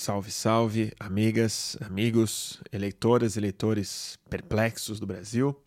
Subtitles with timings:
[0.00, 5.60] Salve, salve, amigas, amigos, eleitoras, eleitores perplexos do Brasil.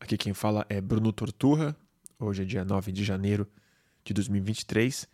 [0.00, 1.74] Aqui quem fala é Bruno Torturra.
[2.18, 3.48] Hoje é dia 9 de janeiro
[4.02, 5.08] de 2023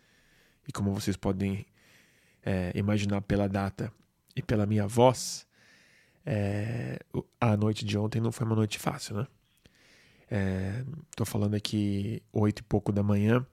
[0.67, 1.63] e como vocês podem
[2.43, 3.93] é, imaginar pela data
[4.35, 5.45] e pela minha voz,
[6.25, 6.99] é,
[7.39, 9.27] a noite de ontem não foi uma noite fácil, né?
[11.11, 13.45] Estou é, falando aqui oito e pouco da manhã,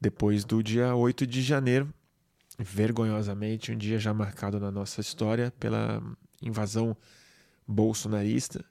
[0.00, 1.94] depois do dia 8 de janeiro,
[2.62, 6.02] vergonhosamente um dia já marcado na nossa história pela
[6.42, 6.96] invasão
[7.66, 8.64] bolsonarista,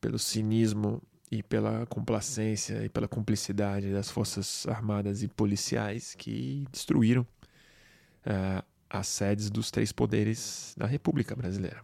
[0.00, 7.22] pelo cinismo e pela complacência e pela cumplicidade das forças armadas e policiais que destruíram
[7.22, 11.82] uh, as sedes dos três poderes da República Brasileira,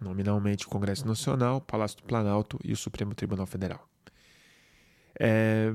[0.00, 3.88] nominalmente o Congresso Nacional, o Palácio do Planalto e o Supremo Tribunal Federal.
[5.18, 5.72] É,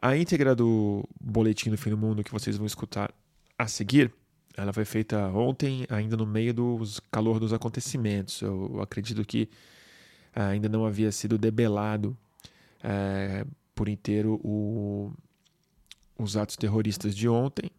[0.00, 3.12] a íntegra do Boletim do Fim do Mundo que vocês vão escutar
[3.58, 4.12] a seguir,
[4.56, 6.80] ela foi feita ontem, ainda no meio do
[7.10, 8.40] calor dos acontecimentos.
[8.40, 9.48] Eu acredito que
[10.34, 12.16] eh, ainda não havia sido debelado
[12.82, 15.12] é, por inteiro o,
[16.18, 17.70] os atos terroristas de ontem.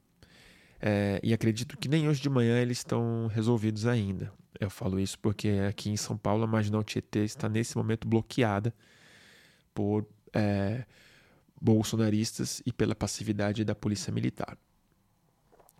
[0.81, 4.31] É, e acredito que nem hoje de manhã eles estão resolvidos ainda.
[4.59, 8.73] Eu falo isso porque aqui em São Paulo a Marginal Tietê está nesse momento bloqueada
[9.73, 10.85] por é,
[11.61, 14.57] bolsonaristas e pela passividade da Polícia Militar.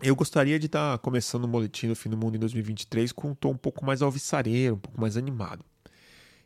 [0.02, 3.36] Eu gostaria de estar começando o boletim do fim do mundo em 2023 com um
[3.36, 5.64] tom um pouco mais alvissareiro, um pouco mais animado.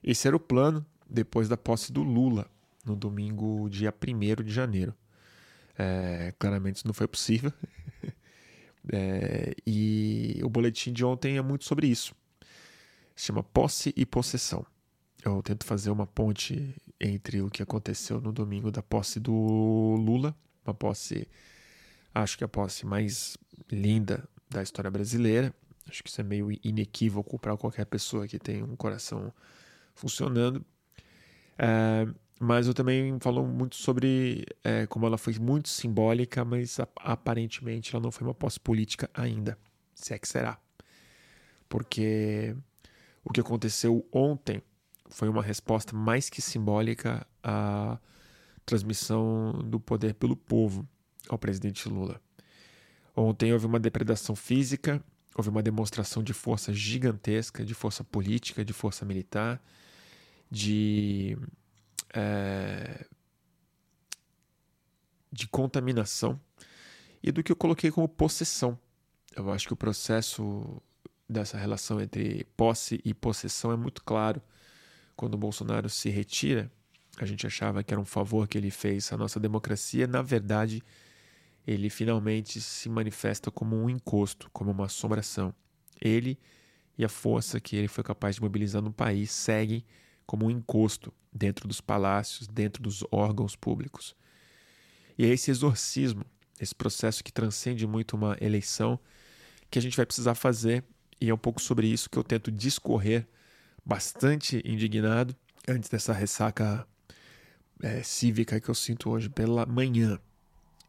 [0.04, 2.50] Esse era o plano depois da posse do Lula,
[2.84, 4.92] no domingo, dia 1 de janeiro.
[5.78, 7.54] É, claramente isso não foi possível.
[8.92, 12.16] é, e o boletim de ontem é muito sobre isso.
[13.16, 14.66] Se chama Posse e Possessão.
[15.24, 20.36] Eu tento fazer uma ponte entre o que aconteceu no domingo da posse do Lula,
[20.66, 21.28] uma posse
[22.14, 23.38] Acho que a posse mais
[23.72, 25.54] linda da história brasileira.
[25.90, 29.34] Acho que isso é meio inequívoco para qualquer pessoa que tem um coração
[29.96, 30.64] funcionando.
[31.58, 32.08] É,
[32.40, 38.04] mas eu também falo muito sobre é, como ela foi muito simbólica, mas aparentemente ela
[38.04, 39.58] não foi uma posse política ainda,
[39.94, 40.60] se é que será.
[41.68, 42.56] Porque
[43.24, 44.62] o que aconteceu ontem
[45.10, 47.98] foi uma resposta mais que simbólica à
[48.66, 50.88] transmissão do poder pelo povo
[51.30, 52.22] ao presidente Lula.
[53.16, 55.04] Ontem houve uma depredação física,
[55.36, 59.62] houve uma demonstração de força gigantesca, de força política, de força militar,
[60.50, 61.38] de.
[62.14, 63.06] É,
[65.32, 66.40] de contaminação
[67.22, 68.78] e do que eu coloquei como possessão.
[69.36, 70.80] Eu acho que o processo
[71.28, 74.40] dessa relação entre posse e possessão é muito claro.
[75.16, 76.72] Quando o Bolsonaro se retira,
[77.18, 80.06] a gente achava que era um favor que ele fez à nossa democracia.
[80.06, 80.84] Na verdade,
[81.66, 85.54] ele finalmente se manifesta como um encosto, como uma assombração.
[86.02, 86.38] Ele
[86.98, 89.84] e a força que ele foi capaz de mobilizar no país seguem
[90.26, 94.16] como um encosto dentro dos palácios, dentro dos órgãos públicos.
[95.18, 96.26] E é esse exorcismo,
[96.60, 99.00] esse processo que transcende muito uma eleição,
[99.70, 100.84] que a gente vai precisar fazer,
[101.20, 103.28] e é um pouco sobre isso que eu tento discorrer
[103.86, 105.36] bastante indignado
[105.68, 106.88] antes dessa ressaca
[107.82, 110.20] é, cívica que eu sinto hoje pela manhã.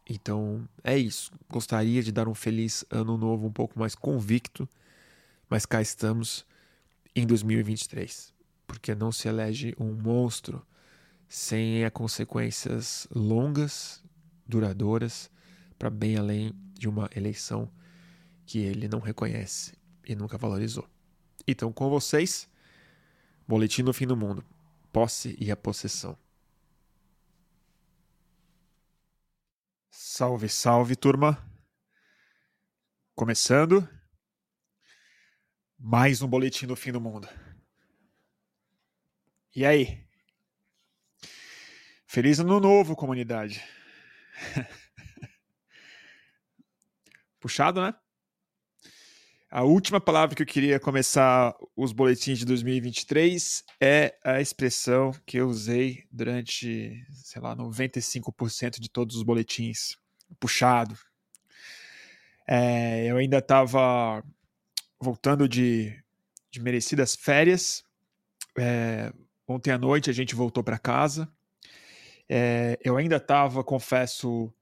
[0.07, 1.31] Então é isso.
[1.49, 4.67] Gostaria de dar um feliz ano novo um pouco mais convicto,
[5.49, 6.45] mas cá estamos
[7.15, 8.33] em 2023.
[8.67, 10.65] Porque não se elege um monstro
[11.27, 14.03] sem consequências longas,
[14.47, 15.29] duradouras,
[15.77, 17.69] para bem além de uma eleição
[18.45, 19.73] que ele não reconhece
[20.07, 20.87] e nunca valorizou.
[21.47, 22.47] Então, com vocês,
[23.47, 24.43] Boletim do Fim do Mundo:
[24.91, 26.17] Posse e a Possessão.
[30.17, 31.37] Salve, salve, turma.
[33.13, 33.85] Começando
[35.77, 37.27] mais um boletim do fim do mundo.
[39.53, 40.07] E aí?
[42.07, 43.61] Feliz ano novo, comunidade.
[47.41, 47.93] Puxado, né?
[49.51, 55.35] A última palavra que eu queria começar os boletins de 2023 é a expressão que
[55.35, 59.97] eu usei durante, sei lá, 95% de todos os boletins.
[60.39, 60.97] Puxado.
[62.47, 64.23] É, eu ainda estava
[64.99, 65.95] voltando de,
[66.51, 67.83] de merecidas férias.
[68.57, 69.11] É,
[69.47, 71.27] ontem à noite a gente voltou para casa.
[72.29, 74.53] É, eu ainda estava, confesso,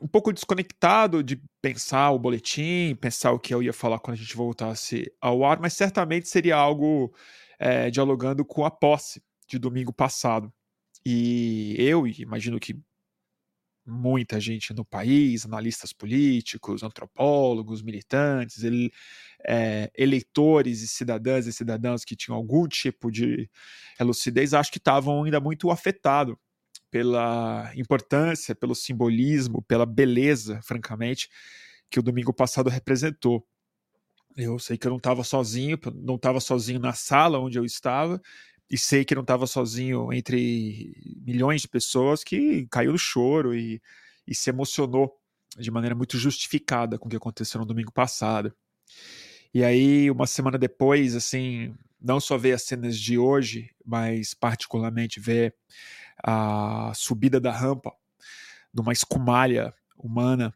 [0.00, 4.20] um pouco desconectado de pensar o boletim, pensar o que eu ia falar quando a
[4.20, 7.14] gente voltasse ao ar, mas certamente seria algo
[7.58, 10.52] é, dialogando com a posse de domingo passado.
[11.04, 12.78] E eu, e imagino que
[13.86, 18.92] muita gente no país, analistas políticos, antropólogos, militantes, ele,
[19.46, 23.48] é, eleitores e cidadãs e cidadãos que tinham algum tipo de
[24.00, 26.36] lucidez, acho que estavam ainda muito afetados
[26.90, 31.28] pela importância, pelo simbolismo, pela beleza, francamente,
[31.90, 33.46] que o domingo passado representou.
[34.36, 38.20] Eu sei que eu não estava sozinho, não estava sozinho na sala onde eu estava,
[38.70, 43.80] e sei que não estava sozinho entre milhões de pessoas que caiu no choro e,
[44.26, 45.16] e se emocionou
[45.56, 48.54] de maneira muito justificada com o que aconteceu no domingo passado.
[49.54, 55.20] E aí, uma semana depois, assim, não só ver as cenas de hoje, mas particularmente
[55.20, 55.54] ver
[56.22, 57.92] a subida da rampa
[58.72, 60.54] de uma escumalha humana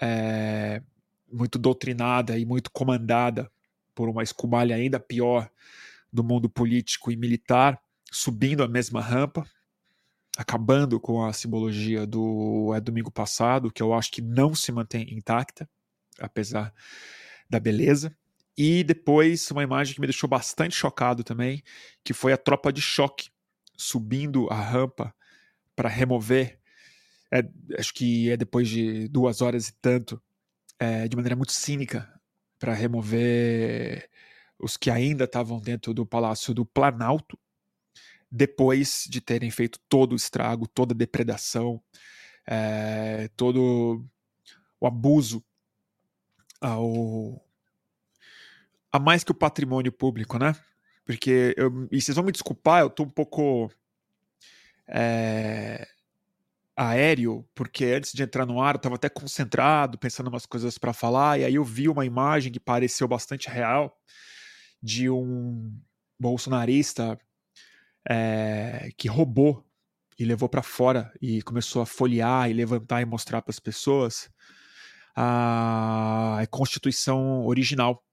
[0.00, 0.82] é,
[1.30, 3.50] muito doutrinada e muito comandada
[3.94, 5.50] por uma escumalha ainda pior
[6.12, 9.46] do mundo político e militar, subindo a mesma rampa,
[10.36, 15.12] acabando com a simbologia do é, domingo passado, que eu acho que não se mantém
[15.12, 15.68] intacta,
[16.18, 16.72] apesar
[17.50, 18.16] da beleza.
[18.56, 21.62] E depois uma imagem que me deixou bastante chocado também,
[22.04, 23.30] que foi a tropa de choque
[23.76, 25.14] subindo a rampa
[25.76, 26.58] para remover,
[27.32, 27.42] é,
[27.78, 30.20] acho que é depois de duas horas e tanto,
[30.78, 32.12] é, de maneira muito cínica,
[32.58, 34.08] para remover
[34.58, 37.38] os que ainda estavam dentro do Palácio do Planalto,
[38.30, 41.82] depois de terem feito todo o estrago, toda a depredação,
[42.46, 44.04] é, todo
[44.80, 45.44] o abuso
[46.60, 47.42] ao
[48.90, 50.56] a mais que o patrimônio público, né?
[51.04, 53.70] Porque eu, e vocês vão me desculpar, eu tô um pouco
[54.86, 55.86] é,
[56.74, 60.92] aéreo, porque antes de entrar no ar eu estava até concentrado, pensando umas coisas para
[60.92, 63.94] falar, e aí eu vi uma imagem que pareceu bastante real
[64.82, 65.76] de um
[66.18, 67.18] bolsonarista
[68.08, 69.64] é, que roubou
[70.18, 74.28] e levou para fora e começou a folhear e levantar e mostrar para as pessoas
[75.14, 78.04] a Constituição original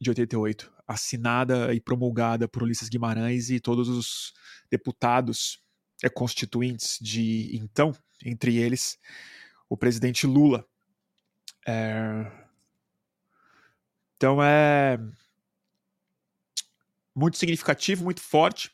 [0.00, 4.32] de 88, assinada e promulgada por Ulisses Guimarães e todos os
[4.70, 5.60] deputados
[6.02, 7.92] é, constituintes de então,
[8.24, 8.98] entre eles
[9.68, 10.64] o presidente Lula.
[11.66, 12.30] É...
[14.16, 14.98] Então é
[17.18, 18.70] muito significativo, muito forte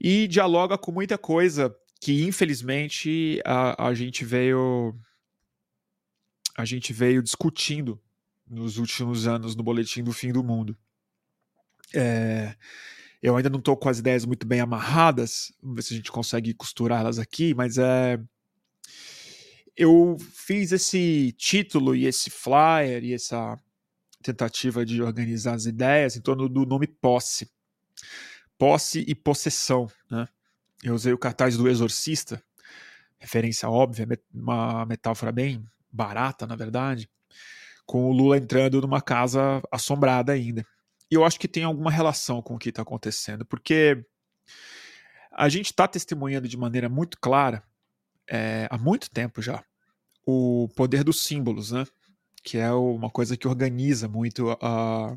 [0.00, 4.94] e dialoga com muita coisa que infelizmente a, a gente veio
[6.56, 8.00] a gente veio discutindo
[8.46, 10.76] nos últimos anos no boletim do fim do mundo.
[11.94, 12.54] É,
[13.22, 16.12] eu ainda não estou com as ideias muito bem amarradas, vamos ver se a gente
[16.12, 18.18] consegue costurá-las aqui, mas é
[19.74, 23.58] eu fiz esse título e esse flyer e essa
[24.22, 27.50] tentativa de organizar as ideias em torno do nome posse.
[28.56, 29.90] Posse e possessão.
[30.10, 30.26] Né?
[30.82, 32.42] Eu usei o cartaz do Exorcista,
[33.18, 37.10] referência óbvia, uma metáfora bem barata, na verdade,
[37.84, 40.66] com o Lula entrando numa casa assombrada ainda.
[41.10, 44.04] E eu acho que tem alguma relação com o que está acontecendo, porque
[45.30, 47.62] a gente está testemunhando de maneira muito clara,
[48.26, 49.62] é, há muito tempo já,
[50.24, 51.84] o poder dos símbolos, né?
[52.42, 55.16] Que é uma coisa que organiza muito a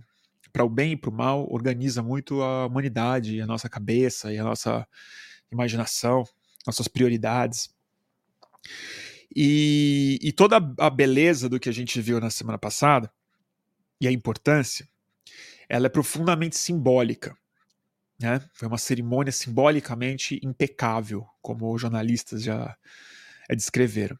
[0.55, 4.37] para o bem e para o mal, organiza muito a humanidade, a nossa cabeça e
[4.37, 4.87] a nossa
[5.51, 6.23] imaginação,
[6.65, 7.69] nossas prioridades.
[9.35, 13.11] E, e toda a beleza do que a gente viu na semana passada
[13.99, 14.87] e a importância,
[15.67, 17.37] ela é profundamente simbólica.
[18.17, 18.41] Né?
[18.53, 22.77] Foi uma cerimônia simbolicamente impecável, como os jornalistas já
[23.49, 24.17] descreveram.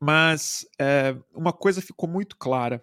[0.00, 2.82] Mas é, uma coisa ficou muito clara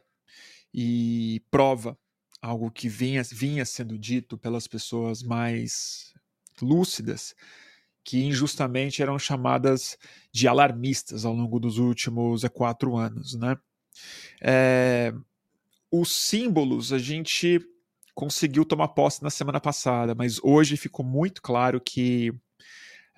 [0.72, 1.98] e prova
[2.40, 6.14] algo que vinha, vinha sendo dito pelas pessoas mais
[6.62, 7.36] lúcidas,
[8.04, 9.98] que injustamente eram chamadas
[10.32, 13.34] de alarmistas ao longo dos últimos é, quatro anos.
[13.34, 13.58] Né?
[14.40, 15.12] É,
[15.92, 17.60] os símbolos a gente
[18.14, 22.32] conseguiu tomar posse na semana passada, mas hoje ficou muito claro que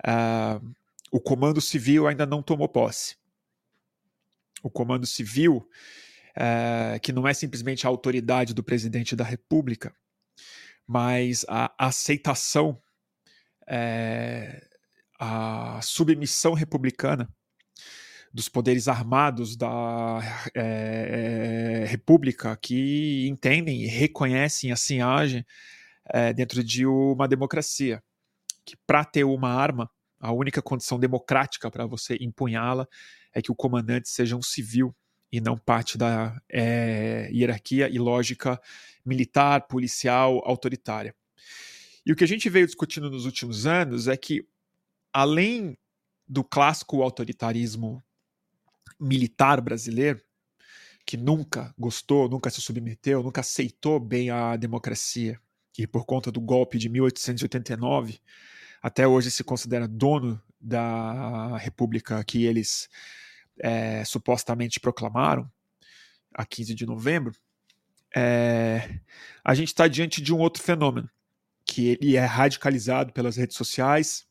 [0.06, 0.74] uh,
[1.10, 3.19] o Comando Civil ainda não tomou posse
[4.62, 5.68] o Comando Civil,
[6.36, 9.94] é, que não é simplesmente a autoridade do presidente da República,
[10.86, 12.80] mas a aceitação,
[13.68, 14.66] é,
[15.18, 17.28] a submissão republicana
[18.32, 20.20] dos poderes armados da
[20.54, 25.44] é, República que entendem e reconhecem, assim agem
[26.34, 28.02] dentro de uma democracia.
[28.64, 29.88] Que para ter uma arma,
[30.18, 32.86] a única condição democrática para você empunhá-la
[33.32, 34.94] é que o comandante seja um civil
[35.32, 38.60] e não parte da é, hierarquia e lógica
[39.04, 41.14] militar, policial, autoritária.
[42.04, 44.46] E o que a gente veio discutindo nos últimos anos é que,
[45.12, 45.76] além
[46.26, 48.02] do clássico autoritarismo
[48.98, 50.20] militar brasileiro,
[51.06, 55.40] que nunca gostou, nunca se submeteu, nunca aceitou bem a democracia,
[55.78, 58.20] e por conta do golpe de 1889,
[58.82, 62.88] até hoje se considera dono da república que eles
[63.58, 65.50] é, supostamente proclamaram,
[66.34, 67.34] a 15 de novembro,
[68.14, 69.00] é,
[69.44, 71.08] a gente está diante de um outro fenômeno,
[71.64, 74.26] que ele é radicalizado pelas redes sociais,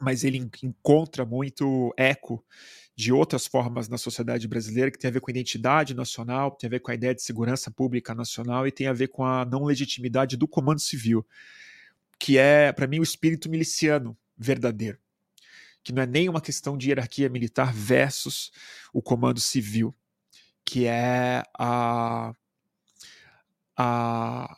[0.00, 2.44] mas ele encontra muito eco
[2.94, 6.70] de outras formas na sociedade brasileira que tem a ver com identidade nacional, tem a
[6.70, 9.64] ver com a ideia de segurança pública nacional e tem a ver com a não
[9.64, 11.26] legitimidade do comando civil,
[12.18, 14.98] que é, para mim, o espírito miliciano verdadeiro,
[15.82, 18.50] que não é nem uma questão de hierarquia militar versus
[18.92, 19.94] o comando civil,
[20.64, 22.34] que é a,
[23.76, 24.56] a,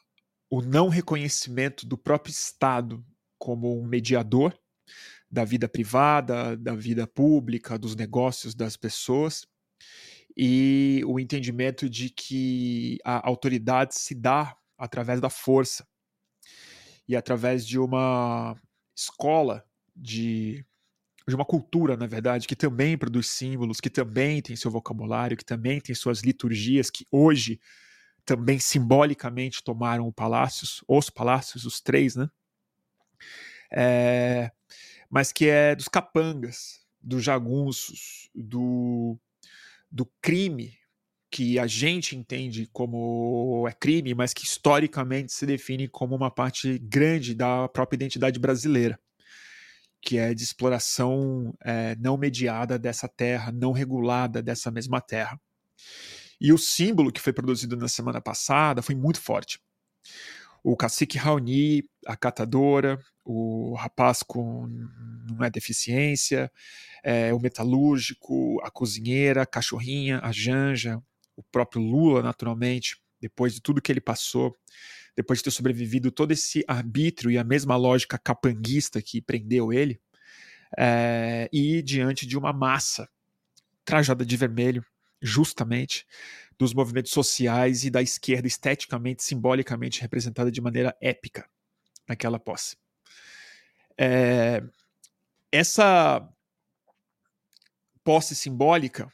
[0.50, 3.04] o não reconhecimento do próprio Estado
[3.38, 4.56] como um mediador
[5.30, 9.46] da vida privada, da vida pública, dos negócios das pessoas,
[10.36, 15.86] e o entendimento de que a autoridade se dá através da força
[17.06, 18.56] e através de uma
[18.96, 19.64] escola
[19.94, 20.64] de
[21.26, 25.44] de uma cultura, na verdade, que também produz símbolos, que também tem seu vocabulário, que
[25.44, 27.58] também tem suas liturgias, que hoje
[28.26, 32.28] também simbolicamente tomaram o palácios, os palácios, os três, né?
[33.72, 34.50] É,
[35.10, 39.18] mas que é dos capangas, dos jagunços, do,
[39.90, 40.76] do crime
[41.30, 46.78] que a gente entende como é crime, mas que historicamente se define como uma parte
[46.78, 48.98] grande da própria identidade brasileira
[50.04, 55.40] que é de exploração é, não mediada dessa terra, não regulada dessa mesma terra.
[56.40, 59.60] E o símbolo que foi produzido na semana passada foi muito forte.
[60.62, 64.66] O cacique Raoni, a catadora, o rapaz com
[65.26, 66.50] não é deficiência,
[67.02, 71.02] é, o metalúrgico, a cozinheira, a cachorrinha, a janja,
[71.36, 74.54] o próprio Lula, naturalmente, depois de tudo que ele passou,
[75.16, 80.00] depois de ter sobrevivido todo esse arbítrio e a mesma lógica capanguista que prendeu ele,
[80.76, 83.08] é, e diante de uma massa
[83.84, 84.84] trajada de vermelho,
[85.20, 86.06] justamente,
[86.58, 91.48] dos movimentos sociais e da esquerda esteticamente, simbolicamente representada de maneira épica
[92.08, 92.76] naquela posse.
[93.98, 94.62] É,
[95.50, 96.28] essa
[98.02, 99.12] posse simbólica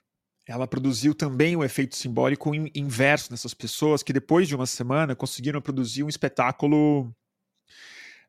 [0.51, 5.63] ela produziu também um efeito simbólico inverso nessas pessoas que depois de uma semana conseguiram
[5.63, 7.15] produzir um espetáculo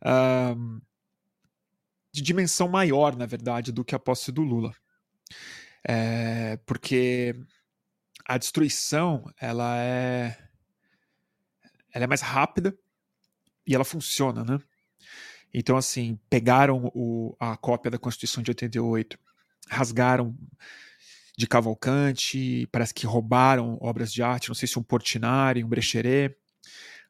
[0.04, 0.82] uh,
[2.14, 4.72] de dimensão maior, na verdade, do que a posse do Lula.
[5.84, 7.36] É, porque
[8.24, 10.38] a destruição ela é
[11.92, 12.78] ela é mais rápida
[13.66, 14.60] e ela funciona, né?
[15.52, 19.18] Então, assim, pegaram o, a cópia da Constituição de 88,
[19.68, 20.38] rasgaram
[21.38, 26.36] de Cavalcante, parece que roubaram obras de arte, não sei se um Portinari, um Brecheret,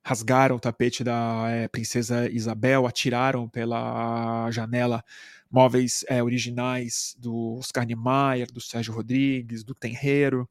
[0.04, 5.04] rasgaram o tapete da é, princesa Isabel, atiraram pela janela
[5.50, 10.50] móveis é, originais do Oscar Niemeyer, do Sérgio Rodrigues, do Tenreiro,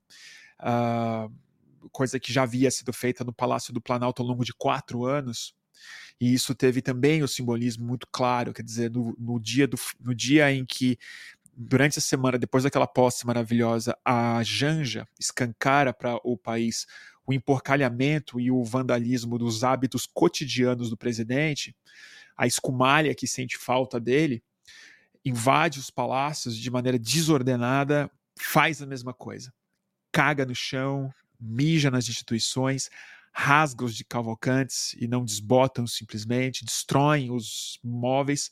[0.61, 1.33] uh,
[1.91, 5.55] coisa que já havia sido feita no Palácio do Planalto ao longo de quatro anos.
[6.21, 10.15] E isso teve também o simbolismo muito claro, quer dizer, no, no dia, do, no
[10.15, 10.99] dia em que
[11.63, 16.87] durante a semana, depois daquela posse maravilhosa, a Janja escancara para o país
[17.27, 21.77] o emporcalhamento e o vandalismo dos hábitos cotidianos do presidente,
[22.35, 24.43] a escumalha que sente falta dele,
[25.23, 29.53] invade os palácios de maneira desordenada, faz a mesma coisa.
[30.11, 32.89] Caga no chão, mija nas instituições,
[33.35, 38.51] rasga os de cavalcantes e não desbotam simplesmente, destroem os móveis,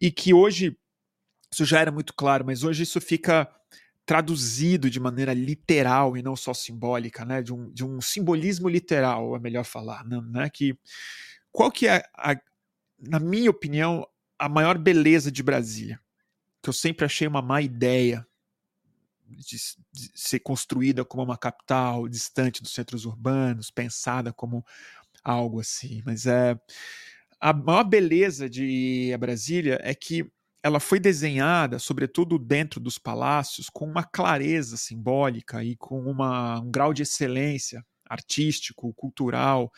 [0.00, 0.76] e que hoje
[1.52, 3.48] isso já era muito claro, mas hoje isso fica
[4.04, 7.42] traduzido de maneira literal e não só simbólica, né?
[7.42, 10.20] De um, de um simbolismo literal, é melhor falar, né?
[10.28, 10.50] né?
[10.50, 10.76] Que
[11.52, 12.34] qual que é, a,
[12.98, 14.06] na minha opinião,
[14.38, 16.00] a maior beleza de Brasília?
[16.62, 18.26] Que eu sempre achei uma má ideia
[19.28, 19.56] de,
[19.92, 24.64] de ser construída como uma capital distante dos centros urbanos, pensada como
[25.22, 26.58] algo assim, mas é
[27.40, 30.30] a maior beleza de Brasília é que
[30.62, 36.70] ela foi desenhada, sobretudo dentro dos palácios, com uma clareza simbólica e com uma, um
[36.70, 39.72] grau de excelência artístico, cultural,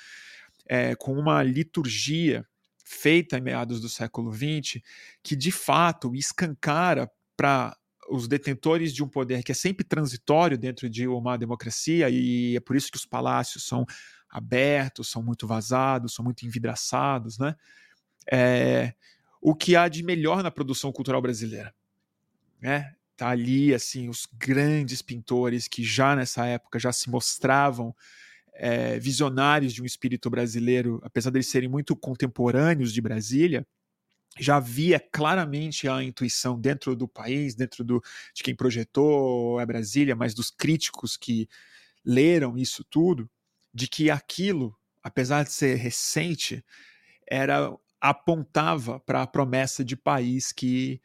[0.69, 2.47] é, com uma liturgia
[2.85, 4.83] feita em meados do século XX,
[5.23, 7.77] que de fato escancara para
[8.11, 12.61] os detentores de um poder que é sempre transitório dentro de uma democracia, e é
[12.61, 13.87] por isso que os palácios são
[14.29, 17.55] abertos, são muito vazados, são muito envidraçados, né?
[18.31, 18.95] É,
[19.45, 21.73] o que há de melhor na produção cultural brasileira.
[22.61, 22.95] Né?
[23.17, 27.95] tá ali assim os grandes pintores que já nessa época já se mostravam
[28.55, 33.67] é, visionários de um espírito brasileiro, apesar de eles serem muito contemporâneos de Brasília,
[34.39, 40.17] já havia claramente a intuição dentro do país, dentro do, de quem projetou a Brasília,
[40.17, 41.49] mas dos críticos que
[42.05, 43.29] leram isso tudo,
[43.73, 46.65] de que aquilo, apesar de ser recente,
[47.27, 47.73] era
[48.05, 51.01] apontava para a promessa de país que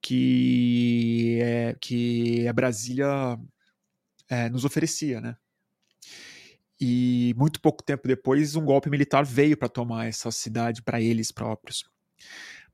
[0.00, 3.38] que é, que a Brasília
[4.30, 5.36] é, nos oferecia, né?
[6.80, 11.32] E muito pouco tempo depois, um golpe militar veio para tomar essa cidade para eles
[11.32, 11.84] próprios.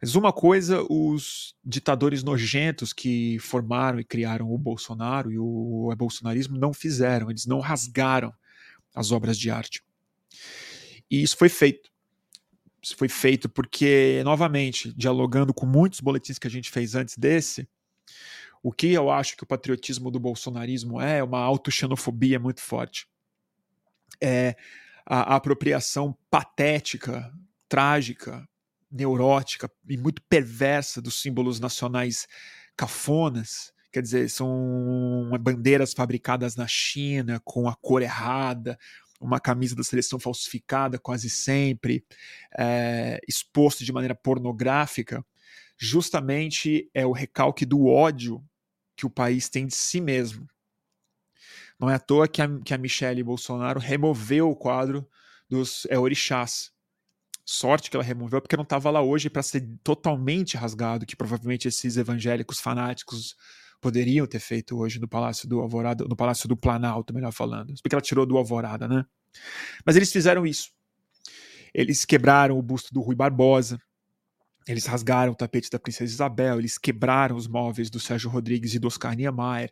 [0.01, 5.97] Mas uma coisa os ditadores nojentos que formaram e criaram o Bolsonaro e o, o
[5.97, 8.33] bolsonarismo não fizeram, eles não rasgaram
[8.95, 9.83] as obras de arte.
[11.11, 11.94] E isso foi feito.
[12.85, 17.67] Isso foi feito porque, novamente, dialogando com muitos boletins que a gente fez antes desse,
[18.63, 23.09] o que eu acho que o patriotismo do bolsonarismo é, é uma autoxenofobia muito forte.
[24.23, 24.55] É
[25.07, 27.33] a, a apropriação patética,
[27.71, 28.47] trágica,
[28.91, 32.29] neurótica e muito perversa dos símbolos nacionais
[32.77, 33.73] cafonas.
[33.91, 38.79] Quer dizer, são bandeiras fabricadas na China com a cor errada,
[39.25, 42.05] uma camisa da seleção falsificada quase sempre,
[42.57, 45.25] é, exposto de maneira pornográfica,
[45.77, 48.45] justamente é o recalque do ódio
[48.97, 50.49] que o país tem de si mesmo.
[51.79, 55.09] Não é à toa que a, que a Michelle Bolsonaro removeu o quadro
[55.49, 56.75] dos é, orixás
[57.47, 61.69] Sorte que ela removeu, porque não estava lá hoje para ser totalmente rasgado, que provavelmente
[61.69, 63.37] esses evangélicos fanáticos
[63.85, 67.75] poderiam ter feito hoje no Palácio do Alvorada, no Palácio do Planalto, melhor falando.
[67.83, 69.05] Porque ela tirou do Alvorada, né?
[69.85, 70.71] Mas eles fizeram isso.
[71.75, 73.79] Eles quebraram o busto do Rui Barbosa,
[74.67, 78.79] eles rasgaram o tapete da Princesa Isabel, eles quebraram os móveis do Sérgio Rodrigues e
[78.79, 79.71] do Oscar Niemeyer,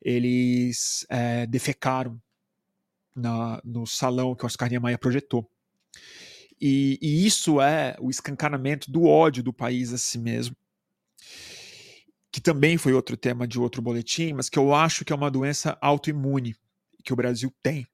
[0.00, 2.18] eles é, defecaram
[3.14, 5.46] na, no salão que o Oscar Niemeyer projetou.
[6.58, 10.56] E, e isso é o escancaramento do ódio do país a si mesmo
[12.32, 15.30] que também foi outro tema de outro boletim, mas que eu acho que é uma
[15.30, 16.56] doença autoimune
[17.04, 17.86] que o Brasil tem.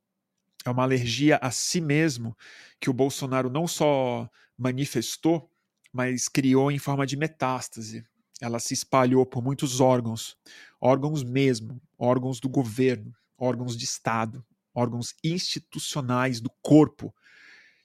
[0.65, 2.37] É uma alergia a si mesmo
[2.81, 5.51] que o Bolsonaro não só manifestou,
[5.93, 8.05] mas criou em forma de metástase.
[8.41, 10.37] Ela se espalhou por muitos órgãos,
[10.81, 17.13] órgãos mesmo, órgãos do governo, órgãos de Estado, órgãos institucionais do corpo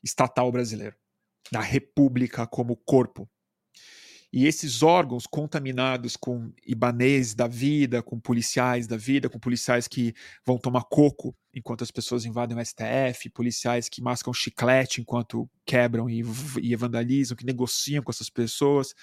[0.03, 0.95] estatal brasileiro,
[1.51, 3.27] da República como corpo.
[4.35, 10.11] E esses órgãos contaminados com ibanês da vida, com policiais da vida, com policiais que
[10.43, 16.09] vão tomar coco enquanto as pessoas invadem o STF, policiais que mascam chiclete enquanto quebram
[16.09, 16.23] e,
[16.63, 18.95] e vandalizam, que negociam com essas pessoas,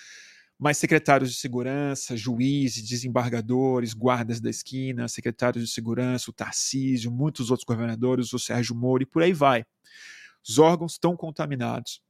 [0.59, 7.53] mas secretários de segurança, juízes, desembargadores, guardas da esquina, secretários de segurança, o Tarcísio, muitos
[7.53, 9.65] outros governadores, o Sérgio Moro e por aí vai.
[10.45, 12.03] Os órgãos estão contaminados.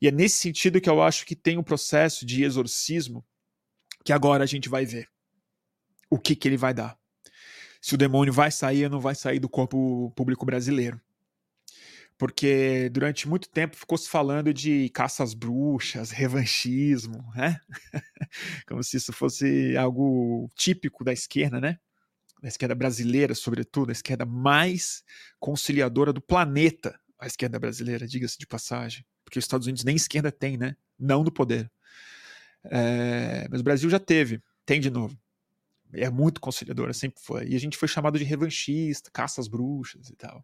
[0.00, 3.24] E é nesse sentido que eu acho que tem um processo de exorcismo
[4.04, 5.08] que agora a gente vai ver.
[6.08, 6.96] O que, que ele vai dar.
[7.80, 11.00] Se o demônio vai sair ou não vai sair do corpo público brasileiro.
[12.16, 17.60] Porque durante muito tempo ficou se falando de caça às bruxas, revanchismo, né?
[18.66, 21.78] Como se isso fosse algo típico da esquerda, né?
[22.42, 25.04] Da esquerda brasileira, sobretudo, a esquerda mais
[25.38, 30.32] conciliadora do planeta, a esquerda brasileira, diga-se de passagem porque os Estados Unidos nem esquerda
[30.32, 30.74] tem, né?
[30.98, 31.70] Não no poder.
[32.64, 35.14] É, mas o Brasil já teve, tem de novo.
[35.92, 37.46] É muito conciliadora, sempre foi.
[37.46, 40.42] E a gente foi chamado de revanchista, caça às bruxas e tal.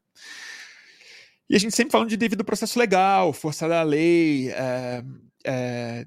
[1.48, 5.02] E a gente sempre falando de devido processo legal, força da lei, é,
[5.46, 6.06] é,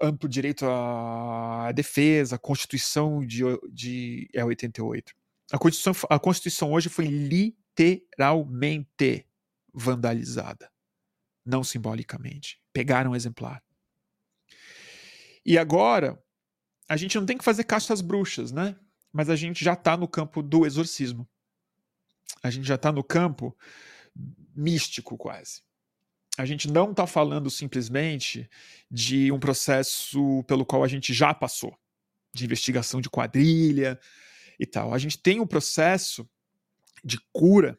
[0.00, 5.12] amplo direito à defesa, Constituição de, de é 88.
[5.52, 7.96] A Constituição, a Constituição hoje foi literalmente
[9.72, 10.70] vandalizada
[11.48, 12.60] não simbolicamente.
[12.72, 13.62] Pegaram um exemplar.
[15.44, 16.22] E agora,
[16.86, 18.76] a gente não tem que fazer caça às bruxas, né?
[19.10, 21.26] Mas a gente já está no campo do exorcismo.
[22.42, 23.56] A gente já está no campo
[24.54, 25.62] místico, quase.
[26.36, 28.48] A gente não está falando simplesmente
[28.90, 31.76] de um processo pelo qual a gente já passou,
[32.32, 33.98] de investigação de quadrilha
[34.60, 34.92] e tal.
[34.92, 36.28] A gente tem um processo
[37.02, 37.78] de cura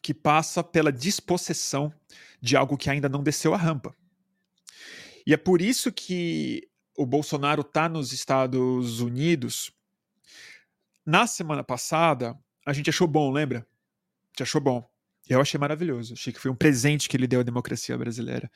[0.00, 1.92] que passa pela dispossessão
[2.40, 3.94] de algo que ainda não desceu a rampa.
[5.26, 9.72] E é por isso que o Bolsonaro está nos Estados Unidos.
[11.04, 13.58] Na semana passada, a gente achou bom, lembra?
[13.58, 14.88] A gente achou bom.
[15.28, 16.14] Eu achei maravilhoso.
[16.14, 18.50] Achei que foi um presente que ele deu à democracia brasileira.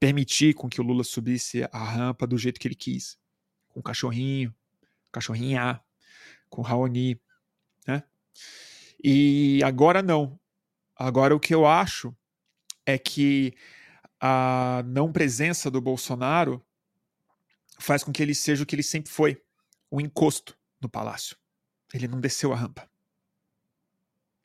[0.00, 3.18] Permitir com que o Lula subisse a rampa do jeito que ele quis.
[3.68, 4.54] Com o cachorrinho,
[5.14, 5.80] Cachorrinha,
[6.50, 7.20] com Raoni,
[7.86, 8.02] né?
[9.02, 10.38] E agora não.
[10.96, 12.14] Agora o que eu acho
[12.86, 13.54] é que
[14.20, 16.64] a não presença do Bolsonaro
[17.78, 19.42] faz com que ele seja o que ele sempre foi,
[19.90, 21.36] o encosto no palácio.
[21.92, 22.88] Ele não desceu a rampa.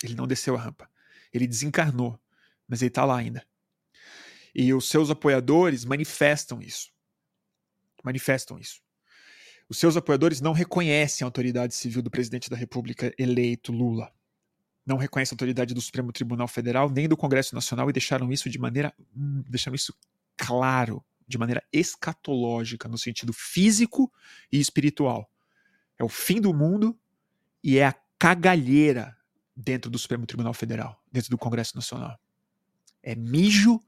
[0.04, 0.90] Ele não desceu a rampa.
[1.34, 2.20] Ele desencarnou,
[2.68, 3.46] mas ele está lá ainda.
[4.54, 6.92] E os seus apoiadores manifestam isso.
[8.04, 8.82] Manifestam isso.
[9.68, 14.12] Os seus apoiadores não reconhecem a autoridade civil do presidente da República eleito Lula.
[14.90, 18.50] Não reconhecem a autoridade do Supremo Tribunal Federal nem do Congresso Nacional e deixaram isso
[18.50, 19.94] de maneira hum, deixaram isso
[20.36, 24.12] claro, de maneira escatológica no sentido físico
[24.52, 25.30] e espiritual.
[25.96, 26.98] É o fim do mundo
[27.64, 29.16] e é a cagalheira
[29.56, 32.18] dentro do Supremo Tribunal Federal, dentro do Congresso Nacional.
[33.04, 33.80] É mijo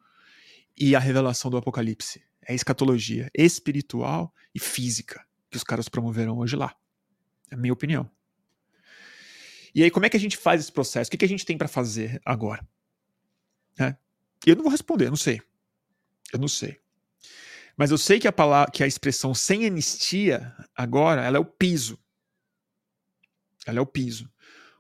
[0.77, 2.23] e a revelação do Apocalipse.
[2.47, 6.75] É escatologia espiritual e física que os caras promoveram hoje lá.
[7.49, 8.07] É a minha opinião.
[9.73, 11.07] E aí, como é que a gente faz esse processo?
[11.07, 12.67] O que, que a gente tem para fazer agora?
[13.79, 13.95] É.
[14.45, 15.41] Eu não vou responder, não sei.
[16.33, 16.79] Eu não sei.
[17.77, 21.45] Mas eu sei que a palavra, que a expressão sem anistia agora, ela é o
[21.45, 21.97] piso.
[23.65, 24.29] Ela é o piso.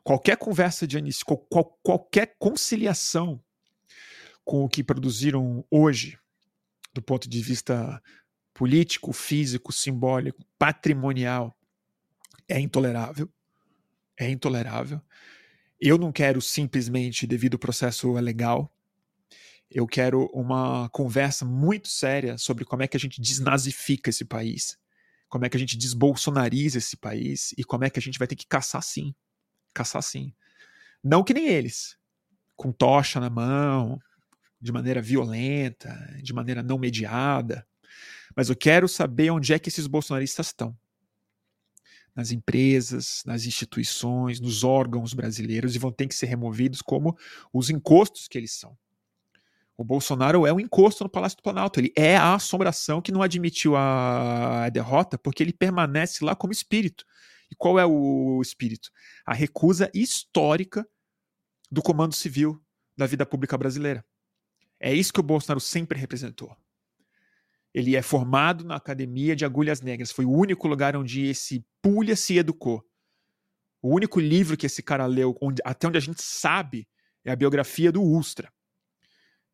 [0.03, 3.41] Qualquer conversa de anistia, qual, qualquer conciliação
[4.43, 6.17] com o que produziram hoje,
[6.93, 8.01] do ponto de vista
[8.53, 11.55] político, físico, simbólico, patrimonial,
[12.47, 13.31] é intolerável.
[14.21, 15.01] É intolerável.
[15.79, 18.71] Eu não quero simplesmente devido ao processo legal.
[19.67, 24.77] Eu quero uma conversa muito séria sobre como é que a gente desnazifica esse país,
[25.27, 28.27] como é que a gente desbolsonariza esse país e como é que a gente vai
[28.27, 29.15] ter que caçar sim.
[29.73, 30.31] Caçar sim.
[31.03, 31.97] Não que nem eles,
[32.55, 33.99] com tocha na mão,
[34.61, 35.89] de maneira violenta,
[36.21, 37.65] de maneira não mediada.
[38.35, 40.77] Mas eu quero saber onde é que esses bolsonaristas estão.
[42.15, 47.17] Nas empresas, nas instituições, nos órgãos brasileiros e vão ter que ser removidos como
[47.53, 48.77] os encostos que eles são.
[49.77, 51.79] O Bolsonaro é um encosto no Palácio do Planalto.
[51.79, 57.05] Ele é a assombração que não admitiu a derrota porque ele permanece lá como espírito.
[57.49, 58.91] E qual é o espírito?
[59.25, 60.87] A recusa histórica
[61.71, 62.61] do comando civil
[62.95, 64.05] da vida pública brasileira.
[64.79, 66.55] É isso que o Bolsonaro sempre representou.
[67.73, 70.11] Ele é formado na Academia de Agulhas Negras.
[70.11, 72.83] Foi o único lugar onde esse pulha se educou.
[73.81, 76.87] O único livro que esse cara leu, onde, até onde a gente sabe,
[77.25, 78.51] é a biografia do Ustra.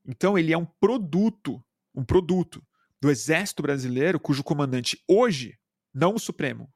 [0.06, 2.66] Então ele é um produto, um produto
[3.02, 5.58] do Exército Brasileiro, cujo comandante hoje,
[5.94, 6.72] não o Supremo,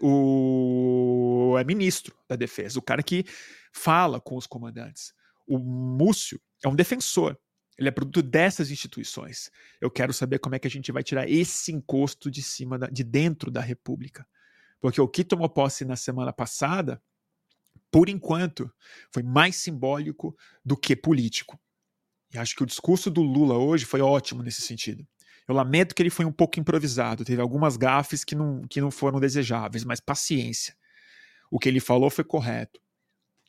[0.00, 3.24] o, o é ministro da Defesa, o cara que
[3.72, 5.12] fala com os comandantes.
[5.46, 7.38] O Múcio é um defensor.
[7.78, 9.50] Ele é produto dessas instituições.
[9.80, 12.86] Eu quero saber como é que a gente vai tirar esse encosto de cima, da,
[12.86, 14.26] de dentro da República.
[14.80, 17.02] Porque o que tomou posse na semana passada,
[17.90, 18.70] por enquanto,
[19.12, 21.58] foi mais simbólico do que político.
[22.32, 25.06] E acho que o discurso do Lula hoje foi ótimo nesse sentido.
[25.46, 28.90] Eu lamento que ele foi um pouco improvisado, teve algumas gafes que não, que não
[28.90, 30.74] foram desejáveis, mas paciência.
[31.50, 32.80] O que ele falou foi correto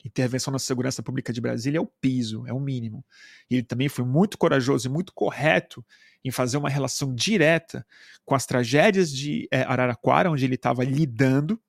[0.08, 3.06] intervenção na segurança pública de Brasília é o piso, é o mínimo.
[3.50, 5.86] Ele também foi muito corajoso e muito correto
[6.24, 7.86] em fazer uma relação direta
[8.26, 11.60] com as tragédias de é, Araraquara, onde ele estava lidando,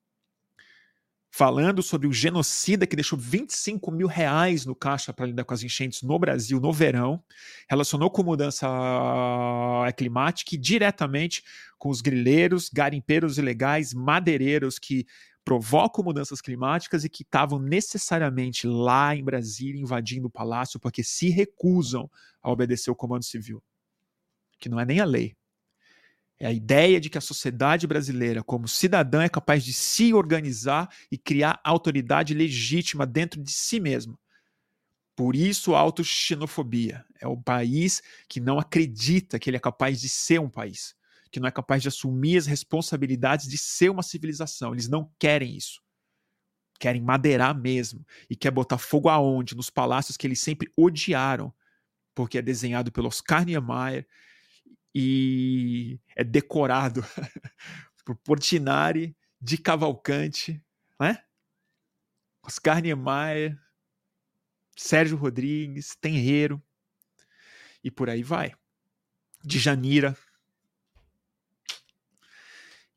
[1.31, 5.63] falando sobre o genocida que deixou 25 mil reais no caixa para lidar com as
[5.63, 7.23] enchentes no Brasil no verão,
[7.69, 8.67] relacionou com mudança
[9.97, 11.43] climática e diretamente
[11.79, 15.07] com os grileiros, garimpeiros ilegais, madeireiros que
[15.49, 21.31] provocam mudanças climáticas e que estavam necessariamente lá em Brasília invadindo o palácio porque se
[21.31, 22.11] recusam
[22.43, 23.63] a obedecer o comando civil,
[24.61, 25.35] que não é nem a lei.
[26.39, 30.95] É a ideia de que a sociedade brasileira, como cidadã, é capaz de se organizar
[31.11, 34.19] e criar autoridade legítima dentro de si mesma.
[35.17, 37.07] Por isso, a autoxenofobia.
[37.19, 40.95] É o país que não acredita que ele é capaz de ser um país
[41.31, 44.73] que não é capaz de assumir as responsabilidades de ser uma civilização.
[44.73, 45.83] Eles não querem isso.
[46.79, 48.07] Querem madeirar mesmo.
[48.29, 49.57] E quer botar fogo aonde?
[49.57, 51.53] Nos palácios que eles sempre odiaram,
[52.15, 54.07] porque é desenhado pelo Oscar Niemeyer
[54.95, 57.05] e é decorado
[58.05, 60.65] por Portinari, de Cavalcante,
[60.99, 61.23] né?
[62.43, 63.57] Oscar Niemeyer,
[64.77, 66.63] Sérgio Rodrigues, Tenreiro,
[67.83, 68.55] e por aí vai.
[69.45, 70.17] De Janira,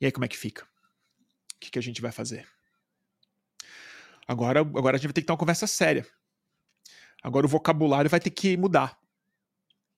[0.01, 0.63] e aí como é que fica?
[1.55, 2.47] O que, que a gente vai fazer?
[4.27, 6.05] Agora, agora a gente vai ter que ter uma conversa séria.
[7.21, 8.99] Agora o vocabulário vai ter que mudar.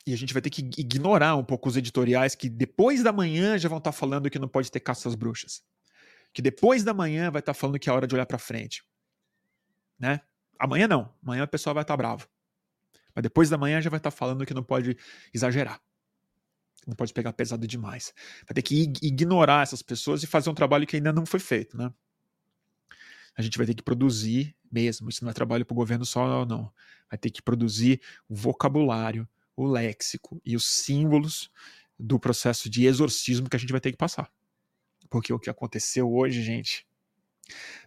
[0.05, 3.57] E a gente vai ter que ignorar um pouco os editoriais que depois da manhã
[3.57, 5.63] já vão estar falando que não pode ter caça às bruxas.
[6.33, 8.83] que depois da manhã vai estar falando que é hora de olhar para frente.
[9.99, 10.19] Né?
[10.59, 11.13] Amanhã não.
[11.21, 12.27] Amanhã o pessoal vai estar bravo.
[13.13, 14.97] Mas depois da manhã já vai estar falando que não pode
[15.31, 15.79] exagerar.
[16.87, 18.13] Não pode pegar pesado demais.
[18.47, 21.77] Vai ter que ignorar essas pessoas e fazer um trabalho que ainda não foi feito,
[21.77, 21.93] né?
[23.35, 25.09] A gente vai ter que produzir mesmo.
[25.09, 26.71] Isso não é trabalho para o governo só, não.
[27.09, 31.51] Vai ter que produzir o vocabulário, o léxico e os símbolos
[31.97, 34.31] do processo de exorcismo que a gente vai ter que passar.
[35.09, 36.87] Porque o que aconteceu hoje, gente,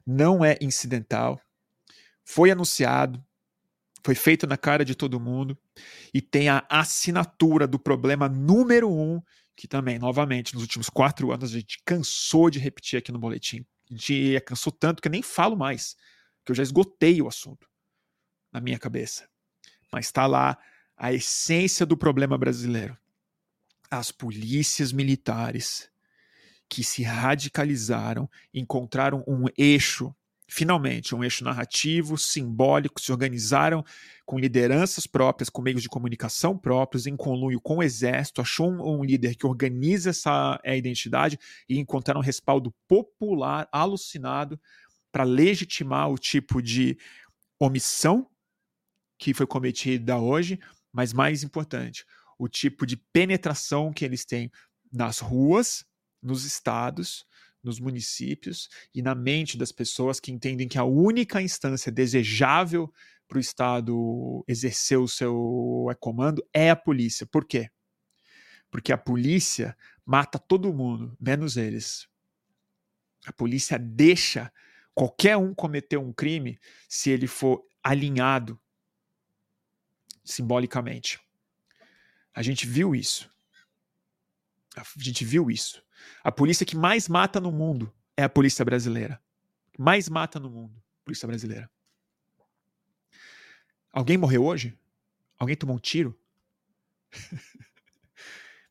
[0.07, 1.41] não é incidental.
[2.25, 3.25] Foi anunciado,
[4.05, 5.59] foi feito na cara de todo mundo
[6.13, 9.21] e tem a assinatura do problema número um,
[9.55, 13.65] que também, novamente, nos últimos quatro anos a gente cansou de repetir aqui no boletim.
[13.91, 15.97] Gente cansou tanto que eu nem falo mais,
[16.45, 17.69] que eu já esgotei o assunto
[18.53, 19.29] na minha cabeça.
[19.93, 20.59] Mas está lá
[20.97, 22.97] a essência do problema brasileiro.
[23.91, 25.91] As polícias militares
[26.69, 30.15] que se radicalizaram, encontraram um eixo,
[30.49, 33.85] finalmente, um eixo narrativo, simbólico, se organizaram
[34.25, 39.05] com lideranças próprias, com meios de comunicação próprios, em conluio com o exército, achou um,
[39.05, 44.61] líder que organiza essa é, identidade e encontraram um respaldo popular alucinado
[45.11, 46.97] para legitimar o tipo de
[47.59, 48.29] omissão
[49.19, 50.59] que foi cometida hoje,
[50.93, 52.05] mas mais importante,
[52.39, 54.51] o tipo de penetração que eles têm
[54.93, 55.85] nas ruas,
[56.23, 57.25] nos estados,
[57.67, 62.93] nos municípios e na mente das pessoas que entendem que a única instância desejável
[63.29, 67.27] para o Estado exercer o seu comando é a polícia.
[67.27, 67.69] Por quê?
[68.71, 72.09] Porque a polícia mata todo mundo, menos eles.
[73.27, 74.53] A polícia deixa
[74.95, 78.61] qualquer um cometer um crime se ele for alinhado
[80.25, 81.21] simbolicamente.
[82.33, 83.31] A gente viu isso.
[84.77, 85.86] A gente viu isso.
[86.23, 89.21] A polícia que mais mata no mundo é a polícia brasileira.
[89.79, 91.71] Mais mata no mundo, polícia brasileira.
[93.93, 94.79] Alguém morreu hoje?
[95.39, 96.19] Alguém tomou um tiro?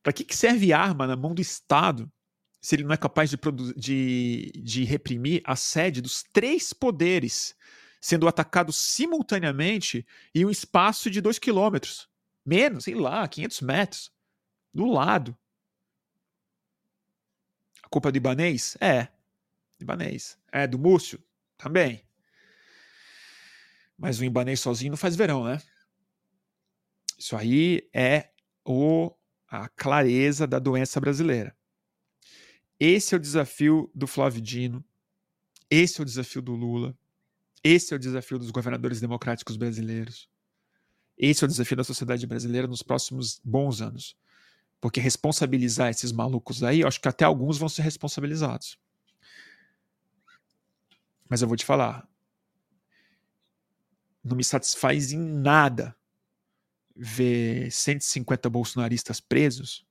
[0.03, 2.11] Para que, que serve arma na mão do Estado
[2.61, 3.37] se ele não é capaz de,
[3.75, 7.55] de, de reprimir a sede dos três poderes
[8.01, 12.07] sendo atacados simultaneamente em um espaço de dois quilômetros?
[12.45, 14.11] Menos, sei lá, 500 metros.
[14.71, 15.35] Do lado.
[17.85, 18.75] A culpa é do Ibanês?
[18.81, 19.07] É.
[19.79, 20.39] Ibanês.
[20.51, 21.23] É do Múcio?
[21.55, 22.03] Também.
[23.95, 25.61] Mas o Ibanês sozinho não faz verão, né?
[27.17, 28.31] Isso aí é
[28.65, 29.15] o,
[29.47, 31.55] a clareza da doença brasileira.
[32.79, 34.83] Esse é o desafio do Flávio Dino.
[35.69, 36.97] Esse é o desafio do Lula.
[37.63, 40.27] Esse é o desafio dos governadores democráticos brasileiros.
[41.17, 44.17] Esse é o desafio da sociedade brasileira nos próximos bons anos.
[44.85, 48.77] Porque responsabilizar esses malucos aí, eu acho que até alguns vão ser responsabilizados.
[51.27, 52.07] Mas eu vou te falar.
[54.23, 55.97] Não me satisfaz em nada
[56.95, 59.83] ver 150 bolsonaristas presos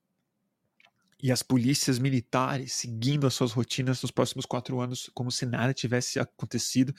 [1.21, 5.75] e as polícias militares seguindo as suas rotinas nos próximos quatro anos, como se nada
[5.75, 6.95] tivesse acontecido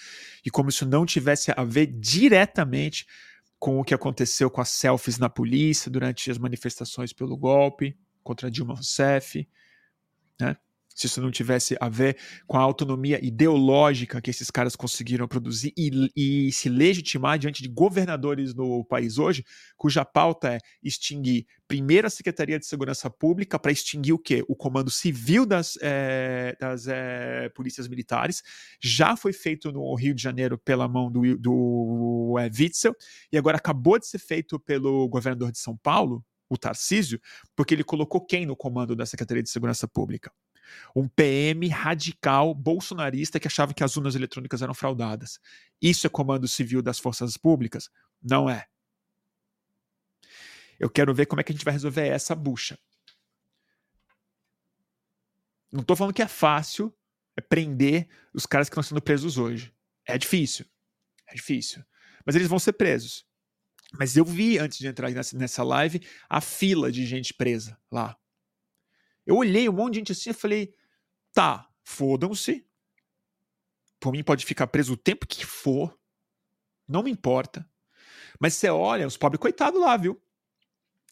[0.45, 3.07] e como isso não tivesse a ver diretamente
[3.65, 8.51] com o que aconteceu com as selfies na polícia durante as manifestações pelo golpe contra
[8.51, 9.49] Dilma Rousseff,
[10.39, 10.55] né?
[10.95, 15.73] Se isso não tivesse a ver com a autonomia ideológica que esses caras conseguiram produzir
[15.77, 19.43] e, e, se legitimar diante de governadores no país hoje,
[19.75, 24.43] cuja pauta é extinguir primeiro a Secretaria de Segurança Pública para extinguir o quê?
[24.47, 28.41] O comando civil das, é, das é, polícias militares.
[28.81, 32.95] Já foi feito no Rio de Janeiro pela mão do, do é, Witzel
[33.31, 37.19] e agora acabou de ser feito pelo governador de São Paulo, o Tarcísio,
[37.55, 40.31] porque ele colocou quem no comando da Secretaria de Segurança Pública?
[40.95, 45.39] Um PM radical bolsonarista que achava que as urnas eletrônicas eram fraudadas.
[45.81, 47.89] Isso é comando civil das forças públicas?
[48.21, 48.65] Não é.
[50.79, 52.77] Eu quero ver como é que a gente vai resolver essa bucha.
[55.71, 56.93] Não estou falando que é fácil
[57.37, 59.73] é prender os caras que estão sendo presos hoje.
[60.07, 60.65] É difícil.
[61.27, 61.83] É difícil.
[62.25, 63.25] Mas eles vão ser presos.
[63.93, 68.17] Mas eu vi, antes de entrar nessa live, a fila de gente presa lá.
[69.25, 70.73] Eu olhei um monte de gente assim e falei:
[71.33, 72.65] tá, fodam-se.
[73.99, 75.97] Por mim pode ficar preso o tempo que for.
[76.87, 77.67] Não me importa.
[78.39, 80.21] Mas você olha, os pobres coitados lá, viu?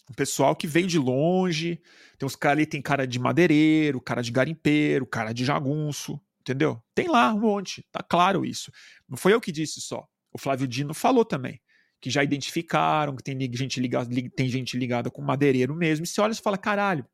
[0.10, 1.82] O pessoal que veio de longe.
[2.18, 6.20] Tem uns caras ali, tem cara de madeireiro, cara de garimpeiro, cara de jagunço.
[6.42, 6.82] Entendeu?
[6.94, 7.88] Tem lá um monte.
[7.92, 8.72] Tá claro isso.
[9.08, 10.06] Não foi eu que disse só.
[10.32, 11.62] O Flávio Dino falou também.
[12.02, 16.04] Que já identificaram, que tem gente ligada, tem gente ligada com madeireiro mesmo.
[16.04, 17.06] E você olha e fala: caralho,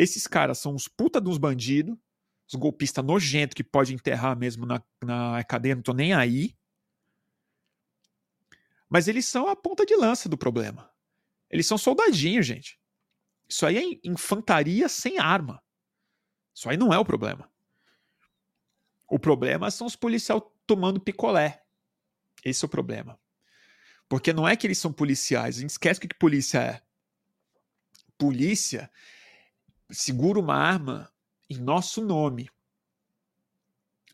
[0.00, 1.94] esses caras são uns puta dos bandidos,
[2.48, 6.56] os golpistas nojentos que pode enterrar mesmo na, na cadeia, não tô nem aí.
[8.88, 10.90] Mas eles são a ponta de lança do problema.
[11.50, 12.80] Eles são soldadinhos, gente.
[13.46, 15.62] Isso aí é infantaria sem arma.
[16.54, 17.50] Isso aí não é o problema.
[19.06, 21.62] O problema são os policiais tomando picolé.
[22.42, 23.20] Esse é o problema.
[24.08, 25.58] Porque não é que eles são policiais.
[25.58, 26.82] A gente esquece o que polícia é.
[28.16, 28.90] Polícia
[29.90, 31.10] segura uma arma
[31.48, 32.48] em nosso nome.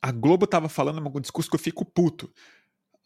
[0.00, 2.32] A Globo estava falando um discurso que eu fico puto.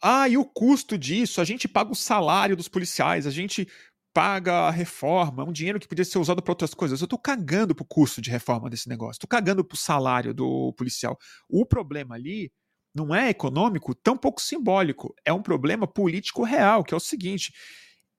[0.01, 1.41] Ah, e o custo disso?
[1.41, 3.67] A gente paga o salário dos policiais, a gente
[4.13, 6.99] paga a reforma, um dinheiro que podia ser usado para outras coisas.
[6.99, 11.17] Eu estou cagando pro custo de reforma desse negócio, estou cagando pro salário do policial.
[11.47, 12.51] O problema ali
[12.93, 17.53] não é econômico, tão pouco simbólico, é um problema político real, que é o seguinte: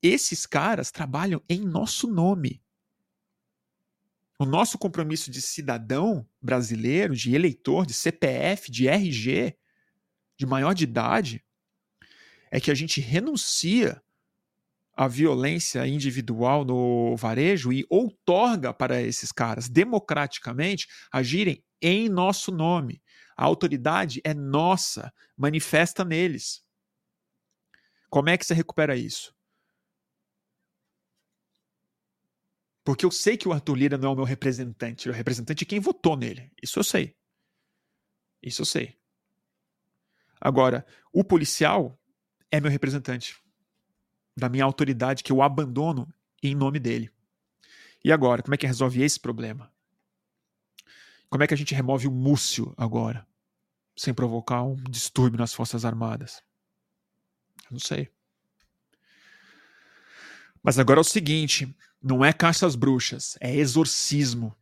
[0.02, 2.62] esses caras trabalham em nosso nome.
[4.42, 9.56] O nosso compromisso de cidadão brasileiro, de eleitor, de CPF, de RG,
[10.36, 11.44] de maior de idade,
[12.50, 14.02] é que a gente renuncia
[14.96, 23.00] à violência individual no varejo e outorga para esses caras, democraticamente, agirem em nosso nome.
[23.36, 26.64] A autoridade é nossa, manifesta neles.
[28.10, 29.32] Como é que você recupera isso?
[32.84, 35.16] Porque eu sei que o Arthur Lira não é o meu representante, ele é o
[35.16, 36.50] representante de quem votou nele.
[36.60, 37.16] Isso eu sei.
[38.42, 38.98] Isso eu sei.
[40.40, 41.96] Agora, o policial
[42.50, 43.40] é meu representante.
[44.36, 47.10] Da minha autoridade que eu abandono em nome dele.
[48.04, 49.72] E agora, como é que resolve esse problema?
[51.30, 53.26] Como é que a gente remove o múcio agora?
[53.96, 56.42] Sem provocar um distúrbio nas Forças Armadas?
[57.64, 58.10] Eu não sei.
[60.62, 64.56] Mas agora é o seguinte: não é caça às bruxas, é exorcismo.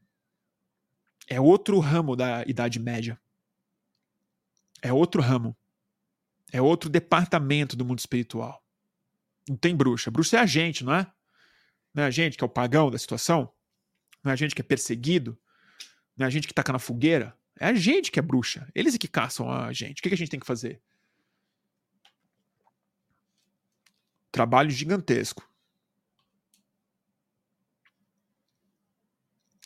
[1.27, 3.19] É outro ramo da Idade Média.
[4.83, 5.57] É outro ramo.
[6.53, 8.63] É outro departamento do mundo espiritual.
[9.49, 10.11] Não tem bruxa.
[10.11, 11.11] Bruxa é a gente, não é?
[11.95, 13.53] Não é a gente que é o pagão da situação?
[14.23, 15.39] Não é a gente que é perseguido?
[16.17, 17.37] Não é a gente que taca na fogueira?
[17.59, 18.69] É a gente que é bruxa.
[18.75, 20.01] Eles é que caçam a gente.
[20.01, 20.81] O que a gente tem que fazer?
[24.31, 25.50] Trabalho gigantesco.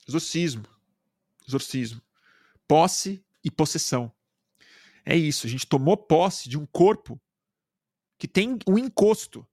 [0.07, 0.65] Exorcismo.
[1.47, 2.01] Exorcismo.
[2.67, 4.13] Posse e possessão.
[5.05, 5.47] É isso.
[5.47, 7.21] A gente tomou posse de um corpo
[8.19, 9.47] que tem um encosto.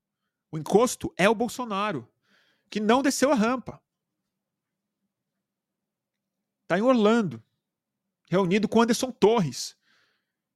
[0.52, 2.08] O encosto é o Bolsonaro,
[2.70, 3.82] que não desceu a rampa.
[6.64, 7.44] Está em Orlando,
[8.30, 9.76] reunido com Anderson Torres,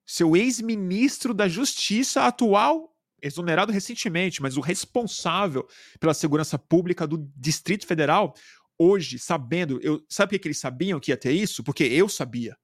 [0.05, 5.67] seu ex-ministro da Justiça atual, exonerado recentemente, mas o responsável
[5.99, 8.35] pela segurança pública do Distrito Federal,
[8.77, 11.63] hoje, sabendo, eu, sabe por que eles sabiam que ia ter isso?
[11.63, 12.57] Porque eu sabia.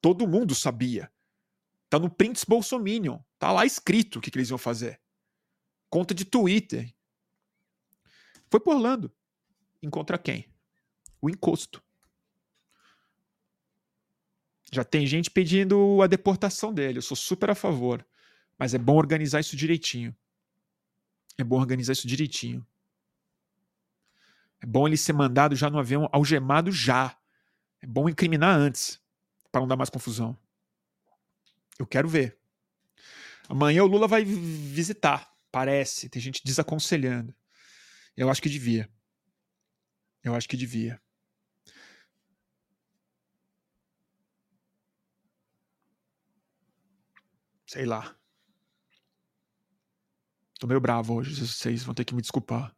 [0.00, 1.12] Todo mundo sabia.
[1.88, 3.18] Tá no Prince Bolsominion.
[3.38, 5.00] Tá lá escrito o que, que eles iam fazer.
[5.88, 6.94] Conta de Twitter.
[8.48, 9.12] Foi por Orlando.
[9.82, 10.48] Encontra quem?
[11.20, 11.82] O encosto.
[14.72, 16.98] Já tem gente pedindo a deportação dele.
[16.98, 18.06] Eu sou super a favor.
[18.56, 20.16] Mas é bom organizar isso direitinho.
[21.36, 22.64] É bom organizar isso direitinho.
[24.60, 27.16] É bom ele ser mandado já no avião algemado já.
[27.80, 29.00] É bom incriminar antes,
[29.50, 30.38] para não dar mais confusão.
[31.78, 32.38] Eu quero ver.
[33.48, 36.08] Amanhã o Lula vai visitar, parece.
[36.08, 37.34] Tem gente desaconselhando.
[38.16, 38.88] Eu acho que devia.
[40.22, 41.00] Eu acho que devia.
[47.66, 48.14] Sei lá.
[50.58, 52.76] Tô meio bravo hoje, vocês vão ter que me desculpar.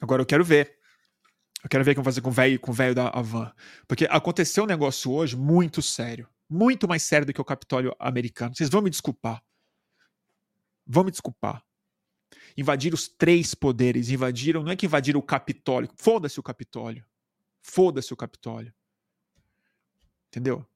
[0.00, 0.78] Agora eu quero ver.
[1.62, 3.52] Eu quero ver o que vão fazer com o velho com o velho da Avan.
[3.86, 6.28] Porque aconteceu um negócio hoje muito sério.
[6.48, 8.54] Muito mais sério do que o Capitólio americano.
[8.54, 9.42] Vocês vão me desculpar.
[10.86, 11.62] Vão me desculpar.
[12.56, 14.08] Invadiram os três poderes.
[14.08, 14.62] Invadiram.
[14.62, 15.90] Não é que invadiram o Capitólio.
[15.96, 17.04] Foda-se o Capitólio.
[17.60, 18.72] Foda-se o Capitólio.
[20.28, 20.66] Entendeu?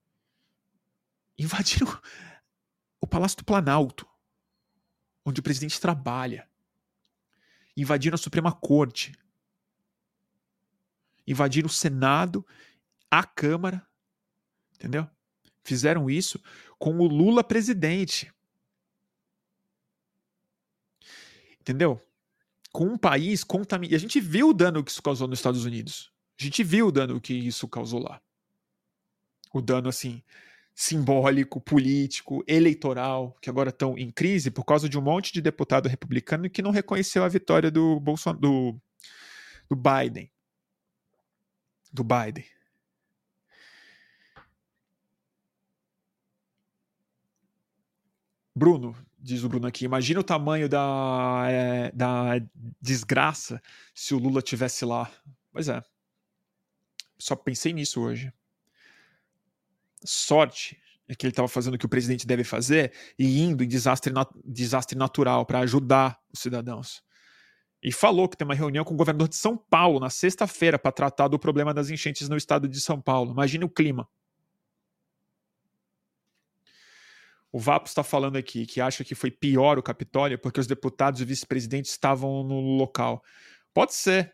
[1.37, 1.99] Invadiram
[3.01, 4.05] o Palácio do Planalto.
[5.25, 6.47] Onde o presidente trabalha
[7.75, 9.13] invadiram a Suprema Corte,
[11.25, 12.45] invadiram o Senado,
[13.09, 13.85] a Câmara,
[14.75, 15.07] entendeu?
[15.63, 16.41] Fizeram isso
[16.77, 18.31] com o Lula presidente.
[21.61, 22.01] Entendeu?
[22.71, 23.93] Com um país contaminado.
[23.93, 26.11] E a gente viu o dano que isso causou nos Estados Unidos.
[26.37, 28.21] A gente viu o dano que isso causou lá.
[29.53, 30.21] O dano, assim,
[30.75, 35.87] simbólico, político, eleitoral, que agora estão em crise por causa de um monte de deputado
[35.87, 38.75] republicano que não reconheceu a vitória do, Bolson do,
[39.69, 40.31] do Biden.
[41.91, 42.45] do Biden.
[48.55, 52.39] Bruno, diz o Bruno aqui, imagina o tamanho da, é, da
[52.79, 53.61] desgraça
[53.93, 55.11] se o Lula tivesse lá.
[55.51, 55.81] Pois é.
[57.17, 58.31] Só pensei nisso hoje.
[60.05, 60.77] Sorte
[61.07, 64.11] é que ele estava fazendo o que o presidente deve fazer e indo em desastre,
[64.13, 67.03] nat desastre natural para ajudar os cidadãos.
[67.81, 70.91] E falou que tem uma reunião com o governador de São Paulo na sexta-feira para
[70.91, 73.33] tratar do problema das enchentes no estado de São Paulo.
[73.33, 74.07] Imagine o clima.
[77.51, 81.21] O Vapo está falando aqui que acha que foi pior o Capitólio porque os deputados
[81.21, 83.21] e vice-presidentes estavam no local.
[83.73, 84.33] Pode ser.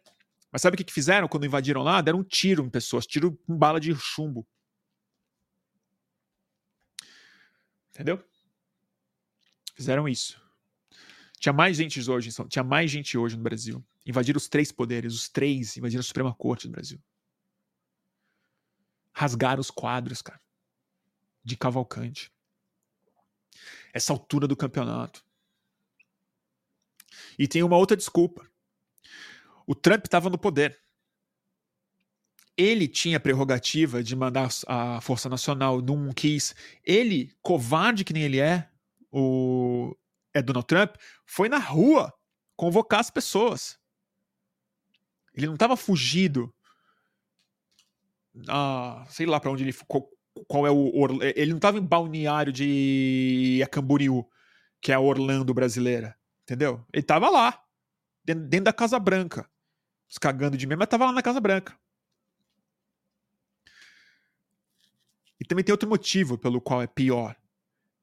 [0.52, 2.02] Mas sabe o que fizeram quando invadiram lá?
[2.02, 4.48] Deram um tiro em pessoas, tiro com bala de chumbo.
[8.00, 8.24] Entendeu?
[9.76, 10.42] Fizeram isso.
[11.40, 13.86] Tinha mais gente hoje, tinha mais gente hoje no Brasil.
[14.06, 17.02] Invadiram os três poderes, os três invadiram a Suprema Corte do Brasil.
[19.14, 20.42] Rasgaram os quadros, cara.
[21.44, 22.32] De Cavalcante
[23.94, 25.24] essa altura do campeonato.
[27.38, 28.50] E tem uma outra desculpa.
[29.66, 30.80] O Trump estava no poder.
[32.60, 36.54] Ele tinha a prerrogativa de mandar a Força Nacional, não quis.
[36.84, 38.68] Ele, covarde que nem ele é,
[39.10, 39.96] o
[40.34, 40.96] é Donald Trump,
[41.26, 42.14] foi na rua
[42.58, 43.80] convocar as pessoas.
[45.34, 46.54] Ele não estava fugido.
[48.50, 50.12] Ah, sei lá para onde ele ficou
[50.46, 50.92] qual é o.
[51.22, 54.28] Ele não estava em balneário de Camboriú,
[54.82, 56.14] que é a Orlando brasileira.
[56.44, 56.86] Entendeu?
[56.92, 57.64] Ele estava lá,
[58.26, 59.50] dentro, da Casa Branca.
[60.10, 61.80] Se cagando de mim, mas estava lá na Casa Branca.
[65.40, 67.36] E também tem outro motivo pelo qual é pior.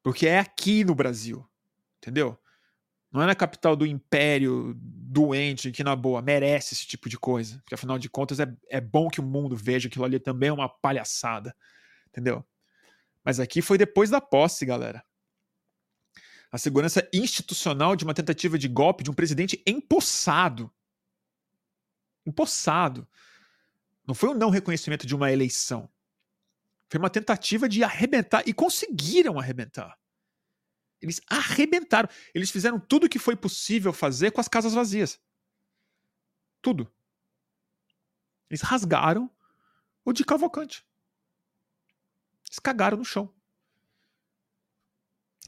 [0.03, 1.47] Porque é aqui no Brasil.
[1.99, 2.39] Entendeu?
[3.12, 7.59] Não é na capital do império doente, que na boa merece esse tipo de coisa.
[7.59, 10.49] Porque afinal de contas é, é bom que o mundo veja que aquilo ali também
[10.49, 11.55] é uma palhaçada
[12.16, 12.43] entendeu?
[13.22, 15.05] Mas aqui foi depois da posse, galera.
[16.51, 20.72] A segurança institucional de uma tentativa de golpe de um presidente empossado.
[22.24, 23.07] Empossado.
[24.07, 25.91] Não foi um não reconhecimento de uma eleição.
[26.89, 29.99] Foi uma tentativa de arrebentar e conseguiram arrebentar.
[31.01, 32.09] Eles arrebentaram.
[32.34, 35.20] Eles fizeram tudo o que foi possível fazer com as casas vazias.
[36.62, 36.91] Tudo.
[38.49, 39.30] Eles rasgaram
[40.05, 40.87] o de Cavalcante.
[42.49, 43.32] Eles cagaram no chão.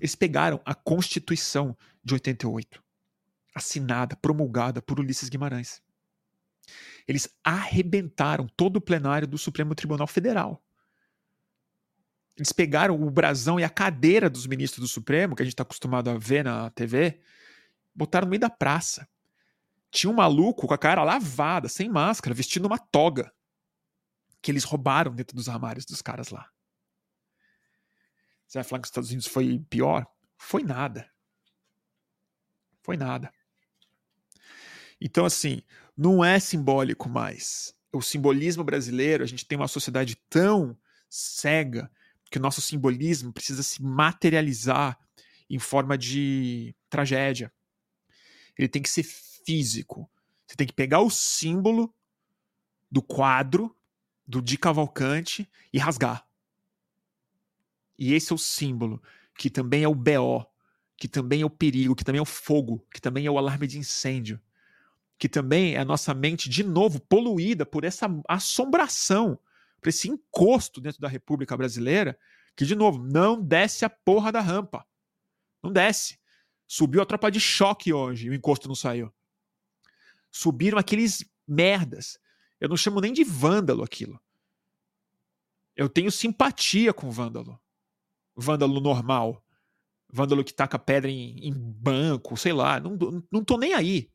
[0.01, 2.83] Eles pegaram a Constituição de 88,
[3.55, 5.83] assinada, promulgada por Ulisses Guimarães.
[7.07, 10.63] Eles arrebentaram todo o plenário do Supremo Tribunal Federal.
[12.39, 15.65] Eles pegaram o brasão e a cadeira dos ministros do Supremo, que a gente está
[15.65, 17.21] acostumado a ver na TV,
[17.93, 19.09] botaram no meio da praça.
[19.91, 23.33] Tinha um maluco com a cara lavada, sem máscara, vestindo uma toga,
[24.41, 26.49] que eles roubaram dentro dos armários dos caras lá.
[28.47, 30.07] Você vai falar que os Estados Unidos foi pior?
[30.37, 31.11] Foi nada.
[32.83, 33.33] Foi nada.
[35.01, 35.61] Então, assim,
[35.97, 37.75] não é simbólico mais.
[37.93, 40.79] O simbolismo brasileiro, a gente tem uma sociedade tão
[41.09, 41.91] cega
[42.31, 44.99] que o nosso simbolismo precisa se materializar
[45.49, 47.53] em forma de tragédia.
[48.57, 50.11] Ele tem que ser físico.
[50.47, 51.95] Você tem que pegar o símbolo
[52.91, 53.75] do quadro
[54.27, 56.27] do Di Cavalcante e rasgar.
[57.99, 59.03] E esse é o símbolo,
[59.37, 60.47] que também é o BO,
[60.97, 63.67] que também é o perigo, que também é o fogo, que também é o alarme
[63.67, 64.41] de incêndio,
[65.19, 69.39] que também é a nossa mente, de novo, poluída por essa assombração,
[69.81, 72.19] por esse encosto dentro da República Brasileira,
[72.57, 74.87] que, de novo, não desce a porra da rampa.
[75.63, 76.19] Não desce.
[76.67, 79.13] Subiu a tropa de choque hoje o encosto não saiu.
[80.31, 82.19] Subiram aqueles merdas.
[82.61, 84.21] Eu não chamo nem de vândalo aquilo.
[85.75, 87.59] Eu tenho simpatia com vândalo
[88.39, 89.45] vândalo normal,
[90.09, 92.97] vândalo que taca pedra em, em banco, sei lá, não,
[93.31, 94.11] não tô nem aí.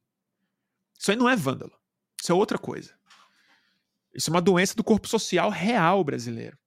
[0.97, 1.73] Isso aí não é vândalo.
[2.19, 2.97] Isso é outra coisa.
[4.13, 6.57] Isso é uma doença do corpo social real brasileiro.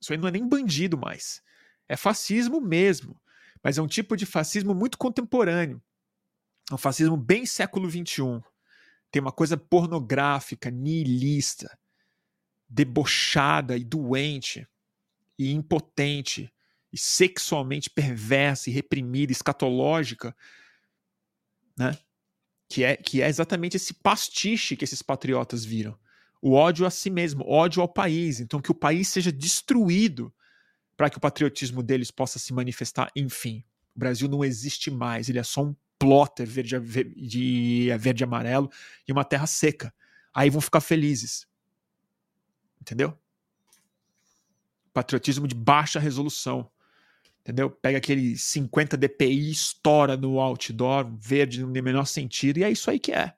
[0.00, 1.42] Isso aí não é nem bandido mais.
[1.88, 3.20] É fascismo mesmo.
[3.62, 5.82] Mas é um tipo de fascismo muito contemporâneo.
[6.70, 8.42] É um fascismo bem século XXI.
[9.10, 11.78] Tem uma coisa pornográfica, nihilista,
[12.68, 14.68] debochada e doente
[15.38, 16.52] e impotente
[16.92, 20.36] e sexualmente perversa e reprimida, escatológica,
[21.76, 21.98] né?
[22.68, 25.98] Que é, que é exatamente esse pastiche que esses patriotas viram.
[26.40, 28.40] O ódio a si mesmo, ódio ao país.
[28.40, 30.32] Então, que o país seja destruído
[30.96, 33.10] para que o patriotismo deles possa se manifestar.
[33.14, 33.64] Enfim,
[33.94, 36.78] o Brasil não existe mais, ele é só um plotter verde,
[37.16, 38.70] de verde e amarelo
[39.06, 39.92] e uma terra seca.
[40.32, 41.46] Aí vão ficar felizes.
[42.80, 43.18] entendeu?
[44.92, 46.70] Patriotismo de baixa resolução.
[47.40, 47.70] Entendeu?
[47.70, 52.98] Pega aquele 50 dpi, estoura no outdoor, verde no menor sentido, e é isso aí
[52.98, 53.34] que é.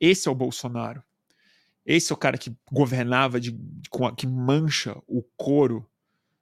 [0.00, 1.02] Esse é o Bolsonaro.
[1.84, 5.88] Esse é o cara que governava, de, de que mancha o couro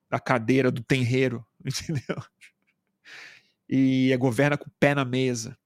[0.09, 2.23] da cadeira do tenreiro, entendeu?
[3.69, 5.57] E governa com o pé na mesa.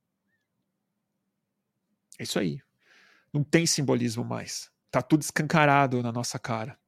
[2.18, 2.60] É isso aí.
[3.32, 4.70] Não tem simbolismo mais.
[4.90, 6.78] Tá tudo escancarado na nossa cara.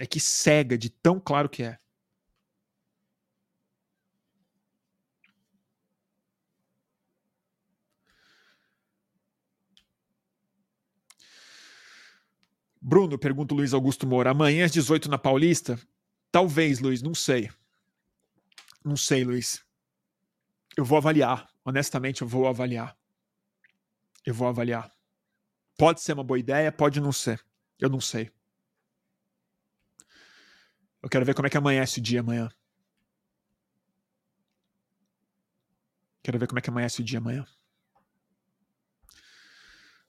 [0.00, 1.78] É que cega de tão claro que é.
[12.84, 14.30] Bruno, pergunta o Luiz Augusto Moura.
[14.30, 15.80] Amanhã às 18 na Paulista?
[16.32, 17.48] Talvez, Luiz, não sei.
[18.84, 19.64] Não sei, Luiz.
[20.76, 21.48] Eu vou avaliar.
[21.64, 22.98] Honestamente, eu vou avaliar.
[24.26, 24.92] Eu vou avaliar.
[25.78, 27.40] Pode ser uma boa ideia, pode não ser.
[27.78, 28.32] Eu não sei.
[31.00, 32.50] Eu quero ver como é que amanhece o dia amanhã.
[36.20, 37.46] Quero ver como é que amanhece o dia amanhã.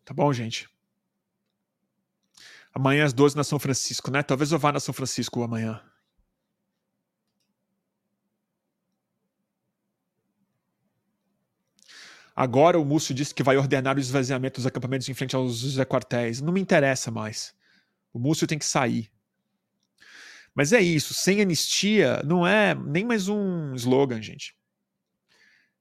[0.04, 0.73] Tá bom, gente?
[2.74, 4.24] Amanhã às 12 na São Francisco, né?
[4.24, 5.82] Talvez eu vá na São Francisco amanhã.
[12.36, 16.42] Agora o Múcio disse que vai ordenar o esvaziamento dos acampamentos em frente aos Quartéis.
[16.42, 17.54] Não me interessa mais.
[18.12, 19.12] O Múcio tem que sair.
[20.56, 21.14] Mas é isso.
[21.14, 24.56] Sem anistia não é nem mais um slogan, gente.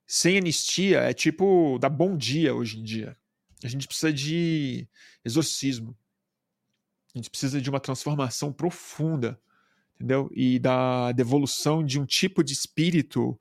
[0.06, 3.16] Sem anistia é tipo dar bom dia hoje em dia.
[3.64, 4.86] A gente precisa de
[5.24, 5.96] exorcismo.
[7.14, 9.38] A gente precisa de uma transformação profunda,
[9.96, 10.30] entendeu?
[10.34, 13.38] E da devolução de um tipo de espírito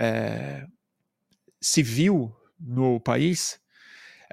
[0.00, 0.66] é,
[1.60, 3.60] civil no país,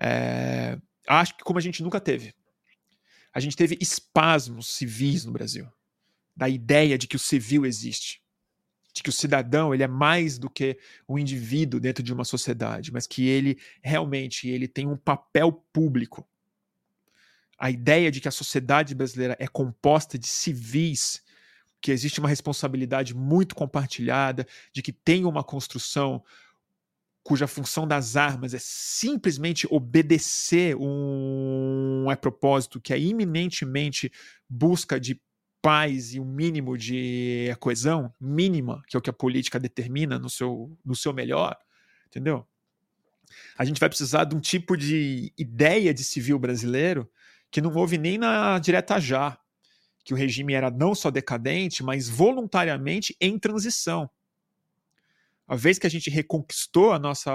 [0.02, 0.78] é,
[1.08, 2.34] acho que como a gente nunca teve.
[3.32, 5.68] A gente teve espasmos civis no Brasil,
[6.36, 8.24] da ideia de que o civil existe,
[8.92, 12.92] de que o cidadão ele é mais do que um indivíduo dentro de uma sociedade,
[12.92, 16.28] mas que ele realmente ele tem um papel público
[17.60, 21.22] a ideia de que a sociedade brasileira é composta de civis,
[21.82, 26.24] que existe uma responsabilidade muito compartilhada, de que tem uma construção
[27.22, 34.12] cuja função das armas é simplesmente obedecer um é propósito que é iminentemente
[34.50, 35.22] busca de
[35.62, 40.30] paz e um mínimo de coesão mínima, que é o que a política determina no
[40.30, 41.56] seu, no seu melhor,
[42.08, 42.48] entendeu?
[43.58, 47.08] A gente vai precisar de um tipo de ideia de civil brasileiro
[47.52, 49.38] que não houve nem na direta já,
[50.04, 54.10] que o regime era não só decadente, mas voluntariamente em transição.
[55.48, 57.32] A vez que a gente reconquistou a nossa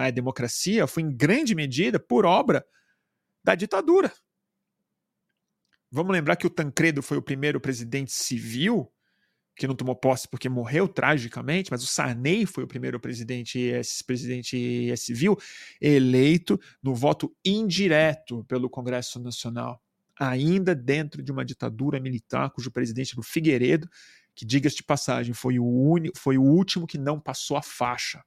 [0.00, 2.64] é, democracia foi em grande medida por obra
[3.42, 4.12] da ditadura.
[5.90, 8.92] Vamos lembrar que o Tancredo foi o primeiro presidente civil
[9.58, 13.72] que não tomou posse porque morreu tragicamente, mas o Sarney foi o primeiro presidente,
[14.06, 15.36] presidente civil
[15.80, 19.82] eleito no voto indireto pelo Congresso Nacional,
[20.16, 23.90] ainda dentro de uma ditadura militar cujo presidente era o Figueiredo,
[24.32, 28.22] que diga-se de passagem, foi o, único, foi o último que não passou a faixa.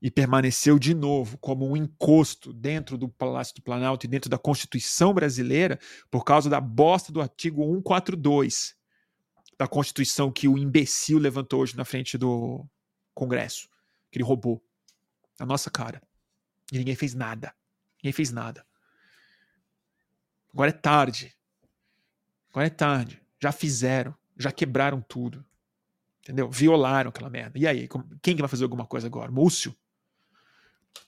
[0.00, 4.36] E permaneceu de novo como um encosto dentro do Palácio do Planalto e dentro da
[4.36, 5.78] Constituição brasileira
[6.10, 8.81] por causa da bosta do artigo 142,
[9.62, 12.66] da Constituição que o imbecil levantou hoje na frente do
[13.14, 13.68] Congresso,
[14.10, 14.60] que ele roubou.
[15.38, 16.02] A nossa cara.
[16.72, 17.54] E ninguém fez nada.
[18.02, 18.66] Ninguém fez nada.
[20.52, 21.32] Agora é tarde.
[22.50, 23.22] Agora é tarde.
[23.40, 24.12] Já fizeram.
[24.36, 25.46] Já quebraram tudo.
[26.22, 26.50] Entendeu?
[26.50, 27.56] Violaram aquela merda.
[27.56, 27.88] E aí?
[28.20, 29.30] Quem que vai fazer alguma coisa agora?
[29.30, 29.76] Múcio?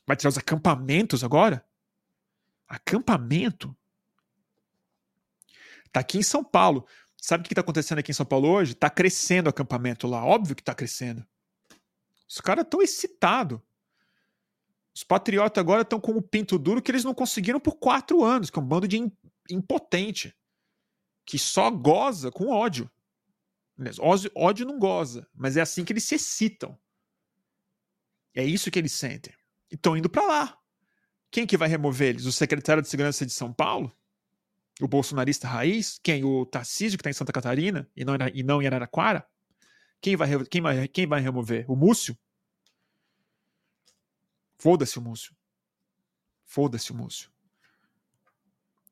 [0.07, 1.67] Vai tirar os acampamentos agora?
[2.69, 3.77] Acampamento?
[5.91, 6.87] Tá aqui em São Paulo.
[7.25, 8.73] Sabe o que está acontecendo aqui em São Paulo hoje?
[8.73, 10.23] Está crescendo o acampamento lá.
[10.23, 11.27] Óbvio que está crescendo.
[12.29, 13.59] Os caras estão excitados.
[14.95, 18.51] Os patriotas agora estão com o pinto duro que eles não conseguiram por quatro anos,
[18.51, 19.11] que é um bando de
[19.49, 20.37] impotente.
[21.25, 22.91] Que só goza com ódio.
[24.01, 26.79] Ódio, ódio não goza, mas é assim que eles se excitam.
[28.35, 29.33] É isso que eles sentem.
[29.71, 30.59] E estão indo para lá.
[31.31, 32.27] Quem que vai remover eles?
[32.27, 33.91] O secretário de Segurança de São Paulo?
[34.81, 35.99] O bolsonarista raiz?
[36.03, 36.25] Quem?
[36.25, 39.27] O Tarcísio, que está em Santa Catarina e não, e não em Araraquara?
[40.01, 41.65] Quem vai, quem, vai, quem vai remover?
[41.71, 42.17] O Múcio?
[44.59, 45.35] Foda-se o Múcio.
[46.45, 47.31] Foda-se o Múcio.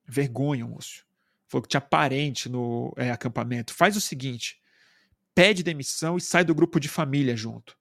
[0.06, 1.04] Vergonha Múcio.
[1.48, 3.74] Falou que tinha parente no é, acampamento.
[3.74, 4.60] Faz o seguinte:
[5.34, 7.78] pede demissão e sai do grupo de família junto.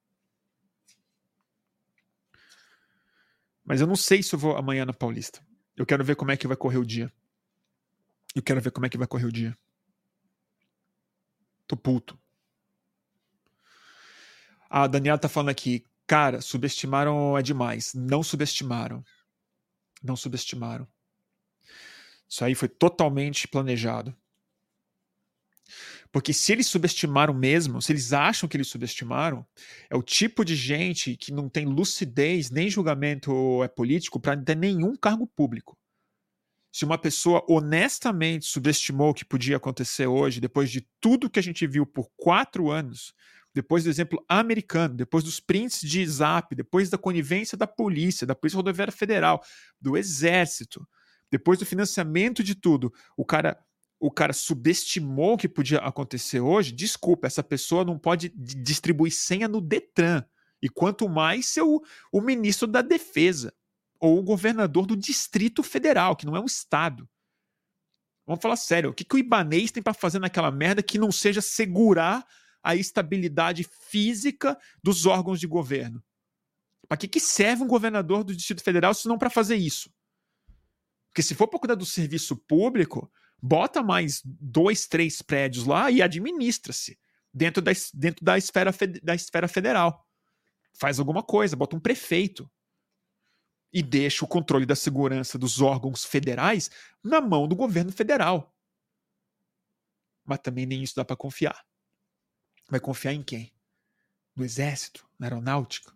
[3.63, 5.45] Mas eu não sei se eu vou amanhã na Paulista.
[5.77, 7.11] Eu quero ver como é que vai correr o dia.
[8.35, 9.57] Eu quero ver como é que vai correr o dia.
[11.67, 12.19] Tô puto.
[14.69, 17.93] A Daniela tá falando aqui, cara, subestimaram é demais.
[17.93, 19.03] Não subestimaram.
[20.01, 20.87] Não subestimaram.
[22.27, 24.15] Isso aí foi totalmente planejado.
[26.11, 29.45] Porque se eles subestimaram mesmo, se eles acham que eles subestimaram,
[29.89, 34.55] é o tipo de gente que não tem lucidez nem julgamento é político para ter
[34.55, 35.77] nenhum cargo público.
[36.71, 41.43] Se uma pessoa honestamente subestimou o que podia acontecer hoje, depois de tudo que a
[41.43, 43.13] gente viu por quatro anos,
[43.53, 48.33] depois do exemplo americano, depois dos prints de zap, depois da conivência da polícia, da
[48.33, 49.43] Polícia Rodoviária Federal,
[49.79, 50.87] do Exército,
[51.29, 53.57] depois do financiamento de tudo, o cara
[53.99, 59.47] o cara subestimou o que podia acontecer hoje, desculpa, essa pessoa não pode distribuir senha
[59.47, 60.25] no Detran.
[60.59, 61.79] E quanto mais ser o,
[62.11, 63.53] o ministro da Defesa
[64.01, 67.07] ou o governador do Distrito Federal, que não é um estado.
[68.25, 71.11] Vamos falar sério, o que, que o Ibanês tem para fazer naquela merda que não
[71.11, 72.25] seja segurar
[72.63, 76.03] a estabilidade física dos órgãos de governo?
[76.87, 79.93] Para que, que serve um governador do Distrito Federal se não para fazer isso?
[81.09, 86.01] Porque se for para cuidar do serviço público, bota mais dois, três prédios lá e
[86.01, 86.97] administra-se
[87.33, 88.73] dentro da, dentro da, esfera,
[89.03, 90.07] da esfera federal.
[90.73, 92.49] Faz alguma coisa, bota um prefeito.
[93.73, 96.69] E deixa o controle da segurança dos órgãos federais
[97.03, 98.53] na mão do governo federal.
[100.25, 101.65] Mas também nem isso dá para confiar.
[102.69, 103.51] Vai confiar em quem?
[104.35, 105.07] No exército?
[105.17, 105.93] Na aeronáutica?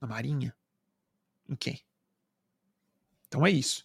[0.00, 0.54] Na marinha?
[1.48, 1.80] Em quem?
[3.26, 3.84] Então é isso.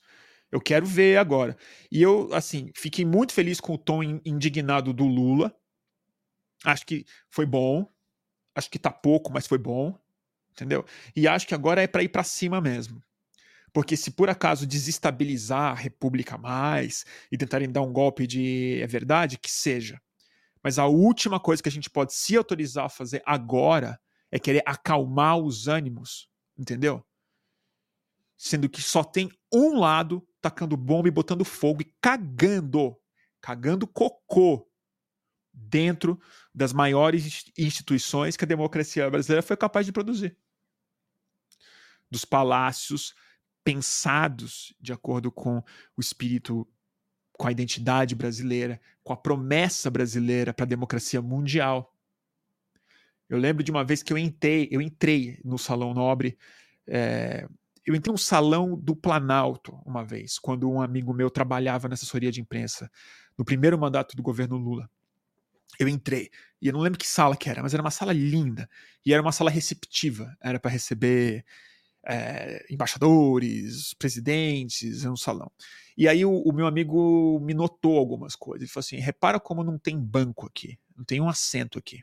[0.52, 1.58] Eu quero ver agora.
[1.92, 5.56] E eu, assim, fiquei muito feliz com o tom indignado do Lula.
[6.64, 7.88] Acho que foi bom.
[8.56, 9.98] Acho que tá pouco, mas foi bom.
[10.60, 10.86] Entendeu?
[11.16, 13.01] E acho que agora é para ir para cima mesmo.
[13.72, 18.88] Porque se por acaso desestabilizar a República mais e tentarem dar um golpe de é
[18.88, 20.01] verdade, que seja.
[20.62, 23.97] Mas a última coisa que a gente pode se autorizar a fazer agora
[24.30, 27.05] é querer acalmar os ânimos, entendeu?
[28.38, 32.97] Sendo que só tem um lado tacando bomba e botando fogo e cagando,
[33.41, 34.68] cagando cocô
[35.53, 36.20] dentro
[36.53, 40.38] das maiores instituições que a democracia brasileira foi capaz de produzir.
[42.10, 43.14] Dos palácios
[43.64, 45.64] pensados de acordo com
[45.95, 46.68] o espírito,
[47.34, 51.95] com a identidade brasileira, com a promessa brasileira para a democracia mundial.
[53.30, 56.38] Eu lembro de uma vez que eu entrei, eu entrei no Salão Nobre
[56.88, 57.47] é,
[57.86, 62.32] eu entrei num salão do Planalto uma vez, quando um amigo meu trabalhava na assessoria
[62.32, 62.89] de imprensa,
[63.38, 64.89] no primeiro mandato do governo Lula.
[65.80, 66.30] Eu entrei,
[66.62, 68.70] e eu não lembro que sala que era, mas era uma sala linda,
[69.05, 71.45] e era uma sala receptiva, era para receber
[72.10, 75.51] é, embaixadores, presidentes, era um salão.
[75.95, 79.64] E aí o, o, meu amigo me notou algumas coisas, ele falou assim, repara como
[79.64, 81.99] não tem banco aqui, não tem um assento aqui.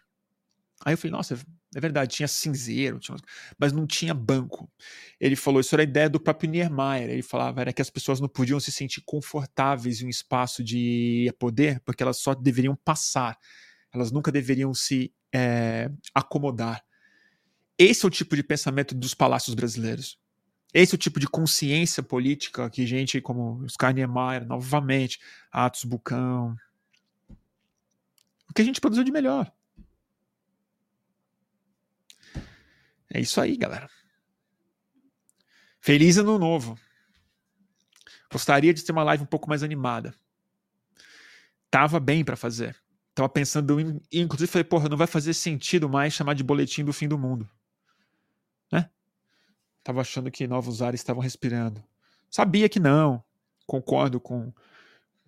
[0.85, 1.35] Aí eu falei, nossa,
[1.75, 3.17] é verdade, tinha cinzeiro, tinha...
[3.59, 4.71] mas não tinha banco.
[5.19, 7.09] Ele falou, isso era a ideia do próprio Niemeyer.
[7.09, 11.33] Ele falava era que as pessoas não podiam se sentir confortáveis em um espaço de
[11.39, 13.39] poder, porque elas só deveriam passar.
[13.93, 16.85] Elas nunca deveriam se é, acomodar.
[17.79, 20.19] Esse é o tipo de pensamento dos palácios brasileiros.
[20.73, 25.21] Esse é o tipo de consciência política que gente como Oscar Niemeyer, novamente,
[25.51, 26.57] Atos Bucão,
[28.49, 29.53] o que a gente produziu de melhor.
[33.13, 33.89] É isso aí, galera.
[35.81, 36.79] Feliz ano novo.
[38.31, 40.15] Gostaria de ter uma live um pouco mais animada.
[41.71, 42.77] Tava bem para fazer.
[43.15, 43.79] Tava pensando
[44.13, 47.49] inclusive falei, porra, não vai fazer sentido mais chamar de boletim do fim do mundo.
[49.87, 49.93] Né?
[49.93, 51.83] Tava achando que novos ares estavam respirando.
[52.31, 53.23] Sabia que não.
[53.67, 54.53] Concordo com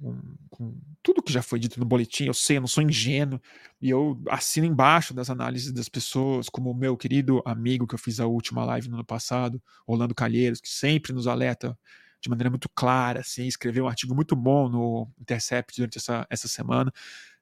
[0.01, 0.17] com,
[0.51, 3.41] com, tudo que já foi dito no boletim, eu sei, eu não sou ingênuo,
[3.81, 7.99] e eu assino embaixo das análises das pessoas, como o meu querido amigo que eu
[7.99, 11.77] fiz a última live no ano passado, Orlando Calheiros, que sempre nos alerta
[12.21, 16.47] de maneira muito clara, assim, escreveu um artigo muito bom no Intercept durante essa, essa
[16.49, 16.93] semana,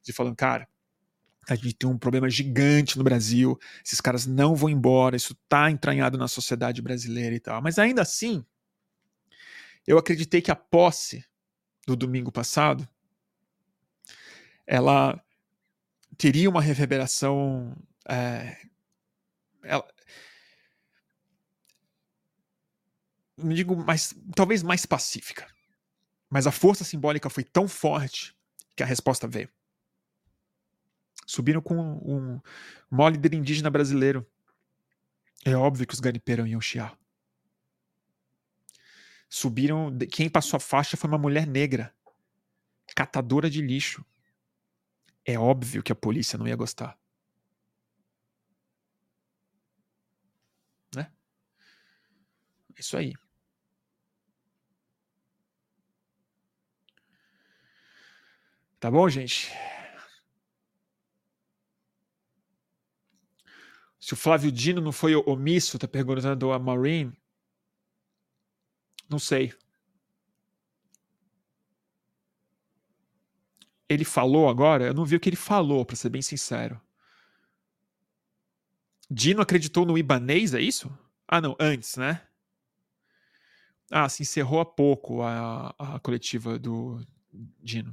[0.03, 0.67] de falando, cara,
[1.49, 5.71] a gente tem um problema gigante no Brasil, esses caras não vão embora, isso está
[5.71, 7.63] entranhado na sociedade brasileira e tal.
[7.63, 8.45] Mas ainda assim,
[9.87, 11.25] eu acreditei que a posse
[11.87, 12.87] do domingo passado,
[14.67, 15.23] ela
[16.19, 17.77] teria uma reverberação.
[18.09, 18.57] É,
[19.63, 19.87] ela,
[23.37, 25.47] não digo mais, talvez mais pacífica.
[26.29, 28.37] Mas a força simbólica foi tão forte
[28.75, 29.49] que a resposta veio.
[31.27, 32.41] Subiram com um,
[32.91, 34.27] um líder indígena brasileiro.
[35.45, 36.97] É óbvio que os garimpeiros iam chiar
[39.29, 39.97] subiram.
[40.11, 41.95] Quem passou a faixa foi uma mulher negra.
[42.95, 44.05] catadora de lixo.
[45.25, 46.99] É óbvio que a polícia não ia gostar.
[50.95, 51.11] Né?
[52.77, 53.13] É isso aí.
[58.79, 59.51] Tá bom, gente?
[64.07, 67.13] Se o Flávio Dino não foi omisso, tá perguntando a Maureen.
[69.11, 69.53] Não sei.
[73.89, 74.87] Ele falou agora?
[74.87, 76.81] Eu não vi o que ele falou, para ser bem sincero.
[79.11, 80.89] Dino acreditou no Ibanês, é isso?
[81.27, 82.25] Ah, não, antes, né?
[83.91, 87.05] Ah, se encerrou há pouco a, a coletiva do
[87.61, 87.93] Dino.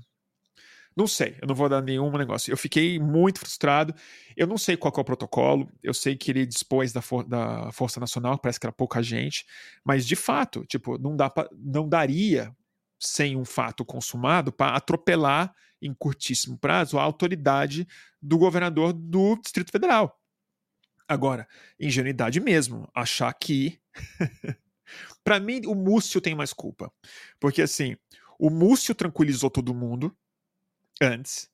[0.95, 2.51] Não sei, eu não vou dar nenhum negócio.
[2.51, 3.95] Eu fiquei muito frustrado.
[4.37, 5.67] Eu não sei qual é o protocolo.
[5.81, 9.45] Eu sei que ele dispôs da, for da Força Nacional, parece que era pouca gente.
[9.83, 12.55] Mas, de fato, tipo, não, dá pra, não daria,
[12.99, 17.87] sem um fato consumado, para atropelar em curtíssimo prazo a autoridade
[18.21, 20.17] do governador do Distrito Federal.
[21.07, 21.47] Agora,
[21.79, 23.79] ingenuidade mesmo, achar que.
[25.23, 26.91] para mim, o Múcio tem mais culpa.
[27.39, 27.97] Porque, assim,
[28.39, 30.15] o Múcio tranquilizou todo mundo
[31.03, 31.51] antes.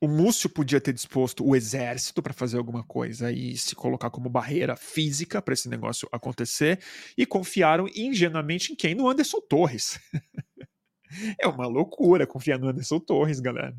[0.00, 4.28] O Múcio podia ter disposto o exército para fazer alguma coisa e se colocar como
[4.28, 6.82] barreira física para esse negócio acontecer
[7.16, 8.94] e confiaram ingenuamente em quem?
[8.94, 9.98] No Anderson Torres.
[11.40, 13.74] é uma loucura confiar no Anderson Torres, galera.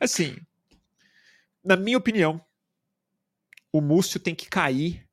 [0.00, 0.36] Assim,
[1.62, 2.40] na minha opinião,
[3.72, 5.04] o Múcio tem que cair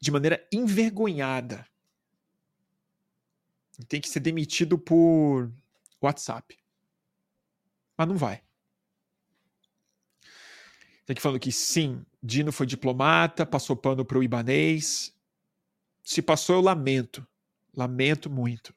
[0.00, 1.66] de maneira envergonhada.
[3.88, 5.52] Tem que ser demitido por
[6.00, 6.63] WhatsApp
[7.96, 8.42] mas não vai.
[11.06, 15.14] Tá aqui falando que sim, Dino foi diplomata, passou pano para o Ibanês.
[16.02, 17.26] Se passou, eu lamento.
[17.76, 18.74] Lamento muito.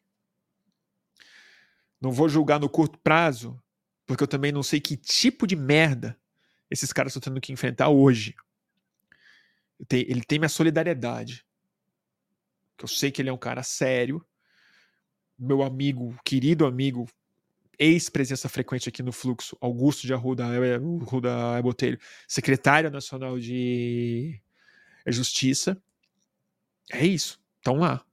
[2.01, 3.61] Não vou julgar no curto prazo,
[4.05, 6.19] porque eu também não sei que tipo de merda
[6.69, 8.35] esses caras estão tendo que enfrentar hoje.
[9.89, 11.45] Ele tem minha solidariedade.
[12.81, 14.23] Eu sei que ele é um cara sério.
[15.37, 17.07] Meu amigo, querido amigo,
[17.79, 24.41] ex-presença frequente aqui no Fluxo, Augusto de Arruda, Arruda Botelho, secretário nacional de
[25.05, 25.81] Justiça.
[26.91, 27.39] É isso.
[27.57, 28.03] Estão lá.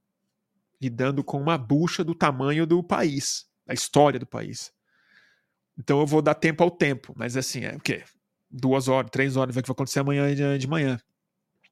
[0.81, 4.73] Lidando com uma bucha do tamanho do país, da história do país.
[5.77, 8.03] Então eu vou dar tempo ao tempo, mas assim, é o quê?
[8.49, 10.99] Duas horas, três horas, vai que vai acontecer amanhã de manhã.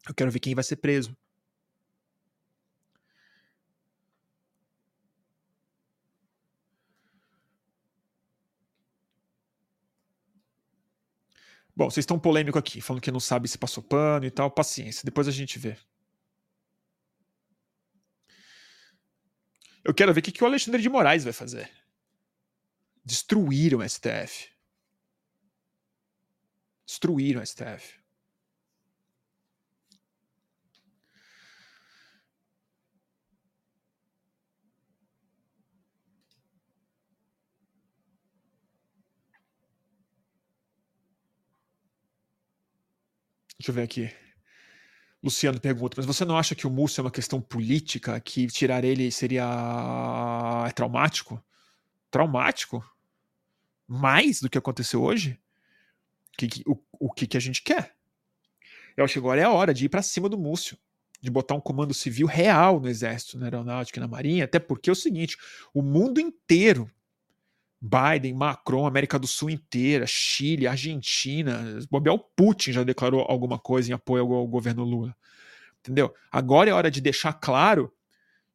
[0.08, 1.16] Eu quero ver quem vai ser preso.
[11.76, 14.52] Bom, vocês estão polêmico aqui, falando que não sabe se passou pano e tal.
[14.52, 15.78] Paciência, depois a gente vê.
[19.84, 21.70] Eu quero ver o que, o Alexandre de Moraes vai fazer.
[23.04, 24.50] Destruíram o STF.
[26.86, 28.03] Destruíram o STF.
[43.64, 44.12] Deixa eu ver aqui.
[45.24, 48.84] Luciano pergunta, mas você não acha que o Múcio é uma questão política, que tirar
[48.84, 51.42] ele seria é traumático?
[52.12, 52.84] Traumático?
[53.88, 55.40] Mais do que aconteceu hoje?
[56.38, 57.96] Que, que, o, o que, que a gente quer?
[58.98, 60.78] Eu acho que agora é a hora de ir para cima do Múcio,
[61.22, 64.90] de botar um comando civil real no Exército, na Aeronáutica e na Marinha, até porque
[64.90, 65.38] é o seguinte:
[65.74, 66.92] o mundo inteiro
[67.84, 71.62] Biden, Macron, América do Sul inteira, Chile, Argentina,
[71.92, 75.14] o Putin já declarou alguma coisa em apoio ao, governo Lula.
[75.82, 76.16] Entendeu?
[76.32, 77.94] Agora é hora de deixar claro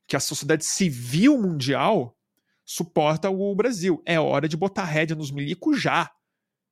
[0.07, 2.17] que a sociedade civil mundial
[2.65, 4.03] suporta o Brasil.
[4.07, 6.11] É hora de botar rédea nos milicos já.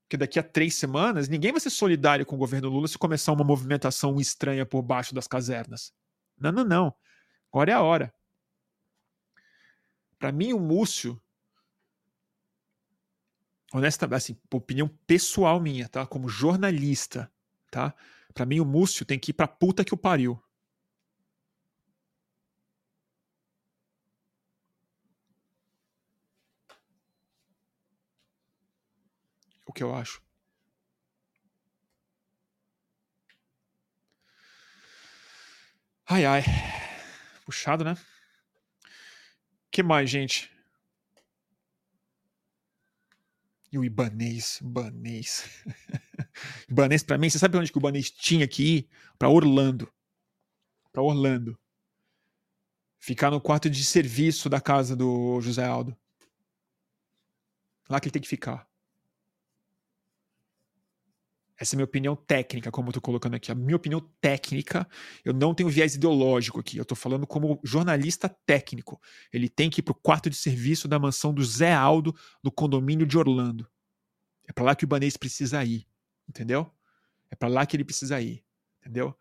[0.05, 3.33] Porque daqui a três semanas ninguém vai ser solidário com o governo Lula se começar
[3.33, 5.93] uma movimentação estranha por baixo das casernas.
[6.41, 6.95] Não, não, não.
[7.53, 8.15] Agora é a hora.
[10.19, 11.21] Para mim, o Múcio
[13.73, 16.07] honesta, assim, opinião pessoal minha, tá?
[16.07, 17.31] Como jornalista,
[17.71, 17.95] tá?
[18.35, 20.41] Para mim o Múcio tem que ir pra puta que o pariu.
[29.67, 30.23] O que eu acho.
[36.09, 36.43] Ai ai.
[37.45, 37.97] Puxado, né?
[39.77, 40.51] que mais, gente?
[43.73, 45.65] E o Ibanês, Ibanês.
[46.69, 48.89] Ibanês, para mim, você sabe onde que o Ibanês tinha que ir?
[49.19, 49.93] Para Orlando.
[50.93, 51.59] Para Orlando.
[52.99, 55.97] Ficar no quarto de serviço da casa do José Aldo.
[57.89, 58.69] Lá que ele tem que ficar.
[61.59, 63.51] Essa é a minha opinião técnica, como eu tô colocando aqui.
[63.51, 64.87] A minha opinião técnica,
[65.25, 66.77] eu não tenho viés ideológico aqui.
[66.77, 69.01] Eu tô falando como jornalista técnico.
[69.33, 73.07] Ele tem que ir pro quarto de serviço da mansão do Zé Aldo, no condomínio
[73.07, 73.67] de Orlando.
[74.47, 75.87] É para lá que o Ibanez precisa ir.
[76.29, 76.71] Entendeu?
[77.31, 78.45] É para lá que ele precisa ir.
[78.81, 79.17] Entendeu?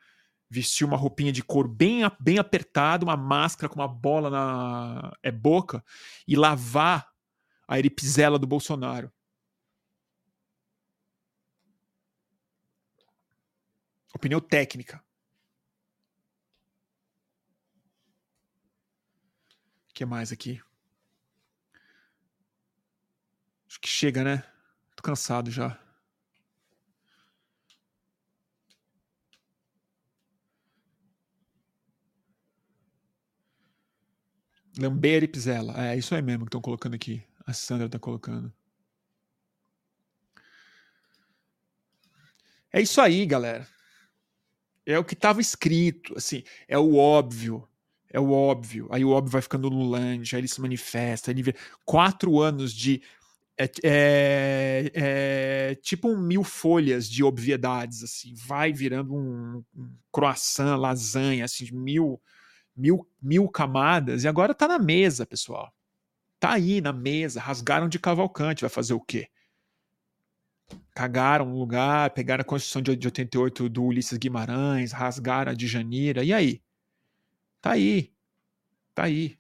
[0.50, 5.32] Vestir uma roupinha de cor bem, bem apertada, uma máscara com uma bola na é,
[5.32, 5.84] boca
[6.28, 7.08] e lavar
[7.68, 9.12] a eripizela do Bolsonaro.
[14.16, 15.04] Opinião técnica.
[19.90, 20.62] O que mais aqui?
[23.68, 24.38] Acho que chega, né?
[24.96, 25.78] Tô cansado já.
[34.78, 35.74] Lamber e Pizela.
[35.90, 37.22] É isso aí mesmo que estão colocando aqui.
[37.46, 38.54] A Sandra tá colocando.
[42.72, 43.75] É isso aí, galera.
[44.86, 47.68] É o que estava escrito, assim, é o óbvio.
[48.12, 48.88] É o óbvio.
[48.92, 51.32] Aí o óbvio vai ficando lulante, aí ele se manifesta.
[51.32, 53.02] Ele vê quatro anos de.
[53.58, 60.78] É, é, é, tipo um mil folhas de obviedades, assim, vai virando um, um croissant,
[60.78, 62.22] lasanha, assim, de mil,
[62.76, 65.74] mil, mil camadas, e agora tá na mesa, pessoal.
[66.40, 69.30] Tá aí na mesa, rasgaram de Cavalcante, vai fazer o quê?
[70.94, 76.24] Cagaram no lugar, pegaram a Constituição de 88 do Ulisses Guimarães, rasgaram a de Janira,
[76.24, 76.62] e aí?
[77.62, 78.14] Tá aí.
[78.94, 79.38] Tá aí.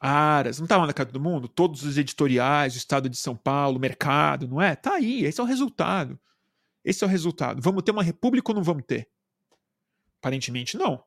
[0.00, 1.46] Aras, não estava na cara do mundo?
[1.46, 4.74] Todos os editoriais, o Estado de São Paulo, o mercado, não é?
[4.74, 6.18] Tá aí, esse é o resultado.
[6.82, 7.60] Esse é o resultado.
[7.60, 9.10] Vamos ter uma república ou não vamos ter?
[10.18, 11.04] Aparentemente, não.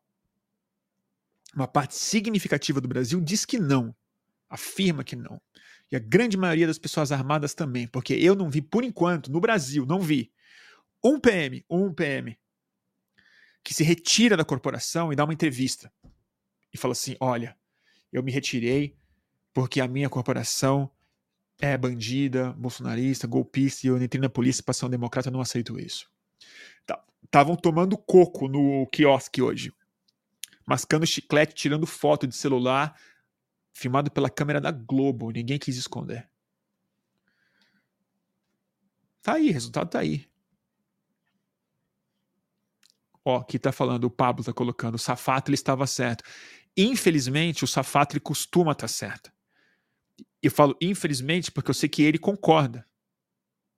[1.56, 3.96] Uma parte significativa do Brasil diz que não.
[4.48, 5.42] Afirma que não.
[5.94, 9.40] E a grande maioria das pessoas armadas também, porque eu não vi, por enquanto, no
[9.40, 10.34] Brasil, não vi
[11.04, 12.36] um PM, um PM,
[13.64, 15.94] que se retira da corporação e dá uma entrevista
[16.74, 17.56] e fala assim: olha,
[18.12, 18.98] eu me retirei
[19.54, 20.90] porque a minha corporação
[21.62, 25.80] é bandida, bolsonarista, golpista, e eu entrei na polícia para ser um democrata, não aceito
[25.80, 26.10] isso.
[27.24, 29.72] Estavam tá, tomando coco no quiosque hoje,
[30.66, 33.00] mascando chiclete, tirando foto de celular,
[33.74, 36.30] filmado pela câmera da Globo, ninguém quis esconder.
[39.22, 40.28] Tá aí, resultado tá aí.
[43.26, 46.24] Ó, aqui tá falando, o Pablo tá colocando, o Safato ele estava certo.
[46.76, 49.32] Infelizmente, o Safato ele costuma estar tá certo.
[50.42, 52.86] Eu falo infelizmente porque eu sei que ele concorda.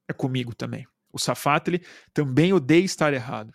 [0.08, 0.88] É comigo também.
[1.12, 3.54] O Safato ele também odeia estar errado.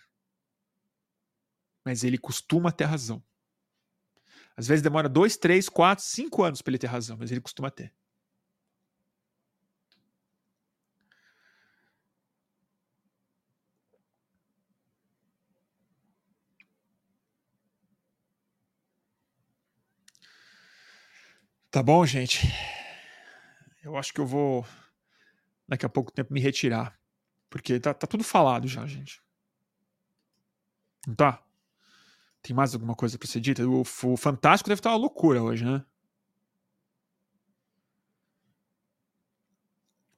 [1.85, 3.23] Mas ele costuma ter razão.
[4.61, 7.71] Às vezes demora dois, três, quatro, cinco anos para ele ter razão, mas ele costuma
[7.71, 7.91] ter.
[21.71, 22.47] Tá bom, gente?
[23.83, 24.67] Eu acho que eu vou
[25.67, 27.01] daqui a pouco tempo me retirar.
[27.49, 29.23] Porque tá, tá tudo falado já, gente.
[31.07, 31.43] Não tá?
[32.43, 33.67] Tem mais alguma coisa pra ser dita?
[33.67, 35.85] O, o Fantástico deve estar uma loucura hoje, né?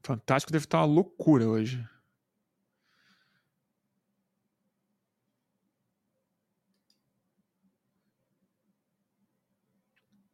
[0.04, 1.84] Fantástico deve estar uma loucura hoje.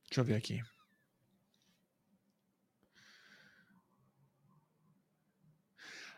[0.09, 0.61] Deixa eu ver aqui.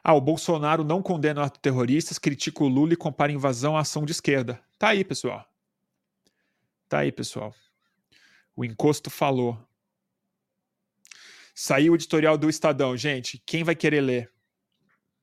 [0.03, 4.05] Ah, o Bolsonaro não condena atos terroristas, critica o Lula e compara invasão à ação
[4.05, 4.61] de esquerda.
[4.79, 5.50] Tá aí, pessoal.
[6.91, 7.55] Tá aí, pessoal.
[8.57, 9.57] O encosto falou.
[11.55, 12.97] Saiu o editorial do Estadão.
[12.97, 14.35] Gente, quem vai querer ler?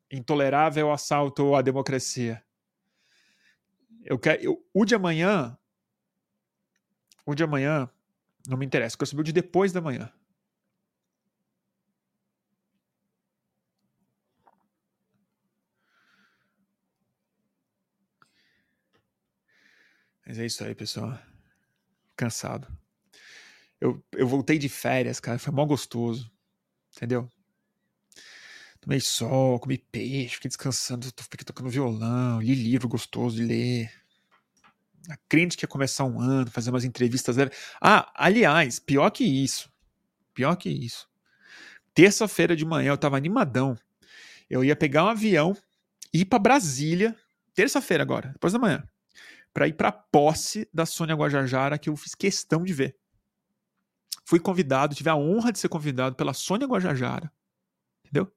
[0.09, 2.41] Intolerável assalto à democracia.
[4.05, 5.57] Eu quero, eu, o de amanhã.
[7.25, 7.89] O de amanhã
[8.47, 10.09] não me interessa, porque eu subi o de depois da manhã.
[20.25, 21.19] Mas é isso aí, pessoal
[22.17, 22.67] cansado.
[23.79, 26.29] Eu, eu voltei de férias, cara, foi mó gostoso.
[26.95, 27.29] Entendeu?
[28.81, 33.91] Tomei sol, comi peixe, fiquei descansando, fiquei tocando violão, li livro gostoso de ler.
[35.09, 37.37] A crente que ia começar um ano, fazer umas entrevistas.
[37.79, 39.71] Ah, aliás, pior que isso.
[40.33, 41.07] Pior que isso.
[41.93, 43.77] Terça-feira de manhã eu tava animadão.
[44.49, 45.55] Eu ia pegar um avião
[46.13, 47.15] ir para Brasília.
[47.53, 48.87] Terça-feira agora, depois da manhã
[49.57, 52.95] para ir para a posse da Sônia Guajajara, que eu fiz questão de ver.
[54.23, 57.33] Fui convidado, tive a honra de ser convidado pela Sônia Guajajara,
[58.05, 58.31] entendeu?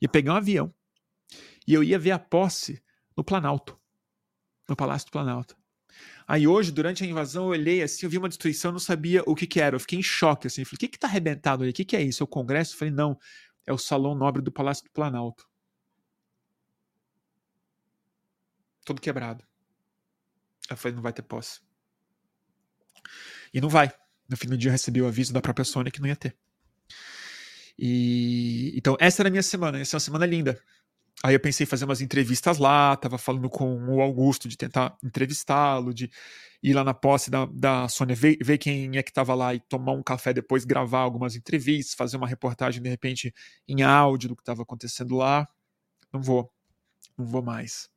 [0.00, 0.74] Ia pegar um avião
[1.66, 2.82] e eu ia ver a posse
[3.14, 3.78] no Planalto,
[4.66, 5.54] no Palácio do Planalto.
[6.26, 9.34] Aí hoje, durante a invasão, eu olhei assim, eu vi uma destruição, não sabia o
[9.34, 9.76] que, que era.
[9.76, 10.64] Eu fiquei em choque, assim.
[10.64, 11.72] Falei, o que que tá arrebentado ali?
[11.72, 12.22] O que que é isso?
[12.22, 12.72] É o Congresso?
[12.72, 13.18] Eu falei, não,
[13.66, 15.46] é o Salão Nobre do Palácio do Planalto.
[18.82, 19.51] Todo quebrado.
[20.76, 21.60] Falei, não vai ter posse.
[23.52, 23.92] E não vai.
[24.28, 26.36] No fim do dia recebi o aviso da própria Sony que não ia ter.
[27.78, 30.60] E então essa era a minha semana, essa é uma semana linda.
[31.22, 34.96] Aí eu pensei em fazer umas entrevistas lá, tava falando com o Augusto de tentar
[35.04, 36.10] entrevistá-lo, de
[36.62, 39.60] ir lá na posse da, da Sônia, ver, ver quem é que tava lá e
[39.60, 43.32] tomar um café depois, gravar algumas entrevistas, fazer uma reportagem de repente
[43.68, 45.48] em áudio do que estava acontecendo lá.
[46.12, 46.52] Não vou,
[47.16, 47.91] não vou mais.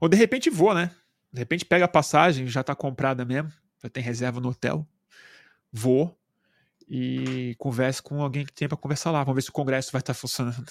[0.00, 0.90] Ou de repente vou, né?
[1.32, 4.86] De repente pega a passagem, já tá comprada mesmo, já tem reserva no hotel.
[5.72, 6.18] Vou,
[6.88, 9.22] e converse com alguém que tem para conversar lá.
[9.24, 10.56] Vamos ver se o Congresso vai estar tá funcionando.
[10.56, 10.68] Vamos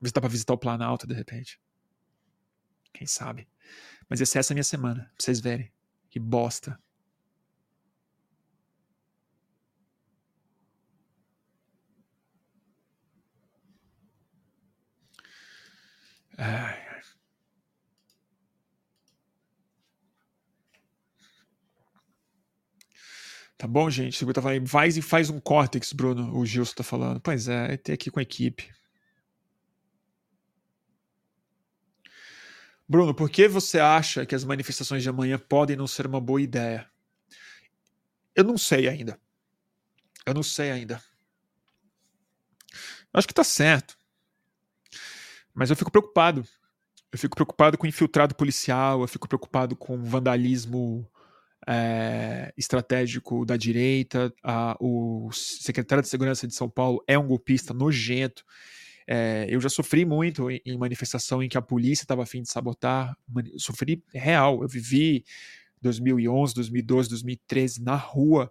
[0.00, 1.60] ver se dá para visitar o Planalto de repente.
[2.92, 3.48] Quem sabe?
[4.08, 5.72] Mas essa é essa minha semana, pra vocês verem.
[6.08, 6.78] Que bosta.
[16.38, 16.89] Ai,
[23.60, 24.16] Tá bom, gente?
[24.16, 27.20] Você tá falando, vai e faz um córtex, Bruno, o Gilson tá falando.
[27.20, 28.72] Pois é, ter aqui com a equipe.
[32.88, 36.40] Bruno, por que você acha que as manifestações de amanhã podem não ser uma boa
[36.40, 36.90] ideia?
[38.34, 39.20] Eu não sei ainda.
[40.24, 41.02] Eu não sei ainda.
[43.12, 43.94] Eu acho que tá certo.
[45.52, 46.48] Mas eu fico preocupado.
[47.12, 51.06] Eu fico preocupado com infiltrado policial, eu fico preocupado com vandalismo
[51.66, 57.74] é, estratégico da direita, a, o secretário de Segurança de São Paulo é um golpista
[57.74, 58.44] nojento.
[59.06, 62.50] É, eu já sofri muito em, em, manifestação em que a polícia estava afim de
[62.50, 63.16] sabotar,
[63.56, 64.62] sofri real.
[64.62, 65.24] Eu vivi
[65.82, 68.50] 2011, 2012, 2013 na rua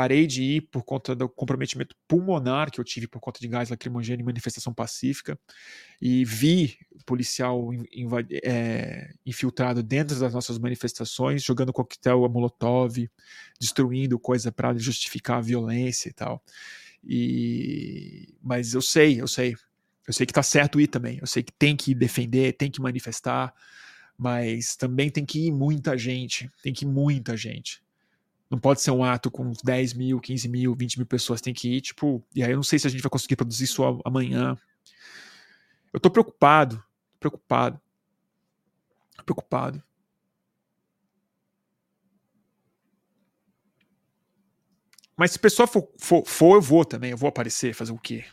[0.00, 3.68] parei de ir por conta do comprometimento pulmonar que eu tive por conta de gás
[3.68, 5.38] lacrimogêneo em manifestação pacífica
[6.00, 7.68] e vi policial
[8.42, 13.10] é, infiltrado dentro das nossas manifestações, jogando coquetel a molotov,
[13.60, 16.42] destruindo coisa para justificar a violência e tal.
[17.04, 19.54] E mas eu sei, eu sei,
[20.08, 22.80] eu sei que tá certo ir também, eu sei que tem que defender, tem que
[22.80, 23.52] manifestar,
[24.16, 27.82] mas também tem que ir muita gente, tem que ir muita gente.
[28.50, 31.40] Não pode ser um ato com 10 mil, 15 mil, 20 mil pessoas.
[31.40, 32.22] Tem que ir, tipo.
[32.34, 34.58] E aí eu não sei se a gente vai conseguir produzir isso amanhã.
[35.92, 36.82] Eu tô preocupado.
[37.20, 37.80] Preocupado.
[39.24, 39.82] Preocupado.
[45.16, 47.10] Mas se o pessoal for, for, for, eu vou também.
[47.12, 48.24] Eu vou aparecer, fazer o quê?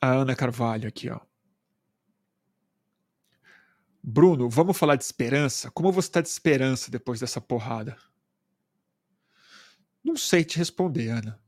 [0.00, 1.31] A Ana Carvalho aqui, ó.
[4.02, 5.70] Bruno, vamos falar de esperança?
[5.70, 7.96] Como você está de esperança depois dessa porrada?
[10.02, 11.40] Não sei te responder, Ana.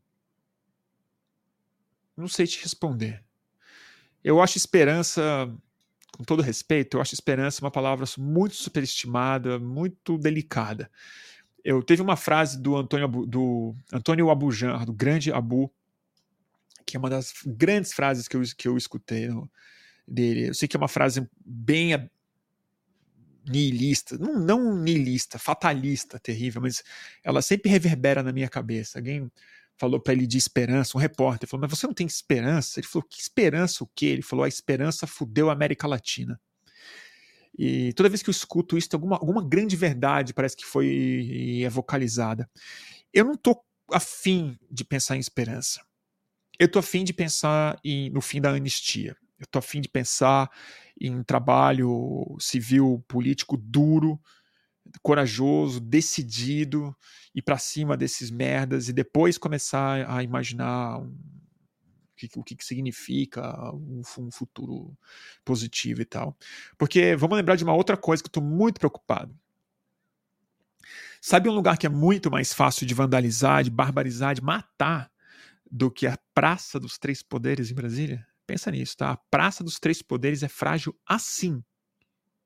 [2.16, 3.24] Não sei te responder.
[4.22, 5.52] Eu acho esperança,
[6.16, 10.88] com todo respeito, eu acho esperança uma palavra muito superestimada, muito delicada.
[11.64, 15.72] Eu teve uma frase do Antônio do Antônio Abujan, do grande Abu,
[16.86, 19.28] que é uma das grandes frases que eu, que eu escutei
[20.06, 20.48] dele.
[20.50, 21.94] Eu sei que é uma frase bem
[23.46, 26.82] nihilista, não, não nihilista, fatalista, terrível, mas
[27.22, 28.98] ela sempre reverbera na minha cabeça.
[28.98, 29.30] Alguém
[29.76, 32.80] falou para ele de esperança, um repórter falou: Mas você não tem esperança?
[32.80, 34.06] Ele falou: Que esperança o quê?
[34.06, 36.40] Ele falou: A esperança fudeu a América Latina.
[37.56, 41.68] E toda vez que eu escuto isso, alguma, alguma grande verdade parece que foi é
[41.68, 42.50] vocalizada.
[43.12, 45.80] Eu não estou afim de pensar em esperança.
[46.58, 49.16] Eu estou afim de pensar em, no fim da anistia.
[49.38, 50.50] Eu estou afim de pensar
[51.00, 54.20] em trabalho civil político duro,
[55.02, 56.94] corajoso, decidido,
[57.34, 61.16] ir para cima desses merdas e depois começar a imaginar um,
[62.36, 64.96] o, que, que, significa um, um, futuro
[65.44, 66.36] positivo e tal.
[66.78, 69.36] Porque vamos lembrar de uma outra coisa que eu estou muito preocupado.
[71.20, 75.10] Sabe um lugar que é muito mais fácil de vandalizar, de barbarizar, de matar
[75.70, 78.26] do que a Praça dos Três Poderes em Brasília?
[78.46, 79.12] Pensa nisso, tá?
[79.12, 81.62] A Praça dos Três Poderes é frágil assim.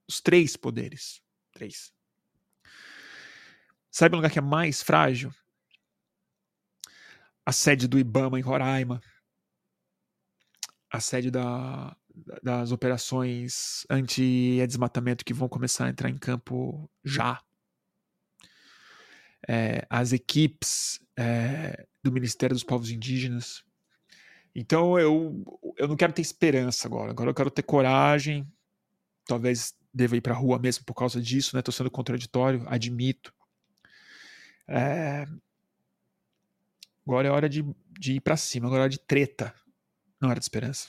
[0.09, 1.21] Os três poderes.
[1.53, 1.93] Três.
[3.91, 5.35] Sabe um lugar que é mais frágil?
[7.45, 9.01] A sede do Ibama em Roraima.
[10.91, 11.95] A sede da,
[12.43, 17.43] das operações anti-desmatamento que vão começar a entrar em campo já.
[19.47, 23.63] É, as equipes é, do Ministério dos Povos Indígenas.
[24.61, 25.45] Então eu,
[25.77, 27.13] eu não quero ter esperança agora.
[27.13, 28.45] Agora eu quero ter coragem.
[29.25, 31.61] Talvez deva ir para a rua mesmo por causa disso, né?
[31.61, 33.33] Estou sendo contraditório, admito.
[34.67, 35.25] É...
[37.07, 37.65] Agora é hora de,
[38.01, 39.55] de ir para cima, agora é hora de treta,
[40.21, 40.89] não era de esperança.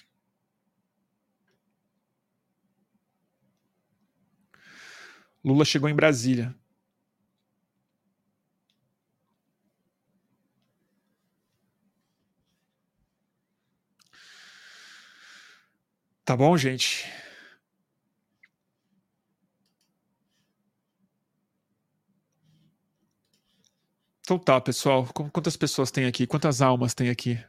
[5.45, 6.55] Lula chegou em Brasília.
[16.29, 17.07] Tá bom, gente?
[24.21, 25.07] Então tá, pessoal.
[25.07, 26.27] Quantas pessoas tem aqui?
[26.27, 27.43] Quantas almas tem aqui?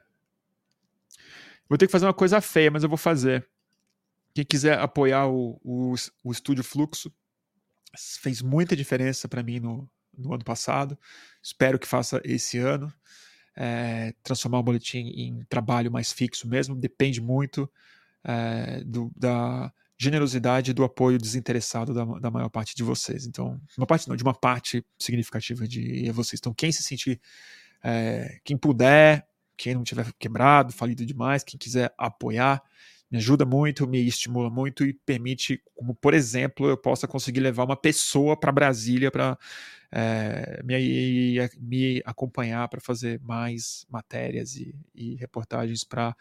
[1.68, 3.46] Vou ter que fazer uma coisa feia, mas eu vou fazer.
[4.34, 7.12] Quem quiser apoiar o, o, o Estúdio Fluxo,
[8.22, 10.98] fez muita diferença para mim no, no ano passado.
[11.42, 12.90] Espero que faça esse ano.
[13.54, 17.70] É, transformar o boletim em trabalho mais fixo mesmo, depende muito
[18.24, 23.26] é, do, da generosidade do apoio desinteressado da, da, maior parte de vocês.
[23.26, 26.40] Então, uma parte não, de uma parte significativa de vocês.
[26.40, 27.20] Então, quem se sentir,
[27.84, 32.62] é, quem puder, quem não tiver quebrado, falido demais, quem quiser apoiar,
[33.10, 37.64] me ajuda muito, me estimula muito e permite, como por exemplo, eu possa conseguir levar
[37.64, 39.36] uma pessoa para Brasília para
[39.92, 46.14] é, me, me, acompanhar para fazer mais matérias e, e reportagens para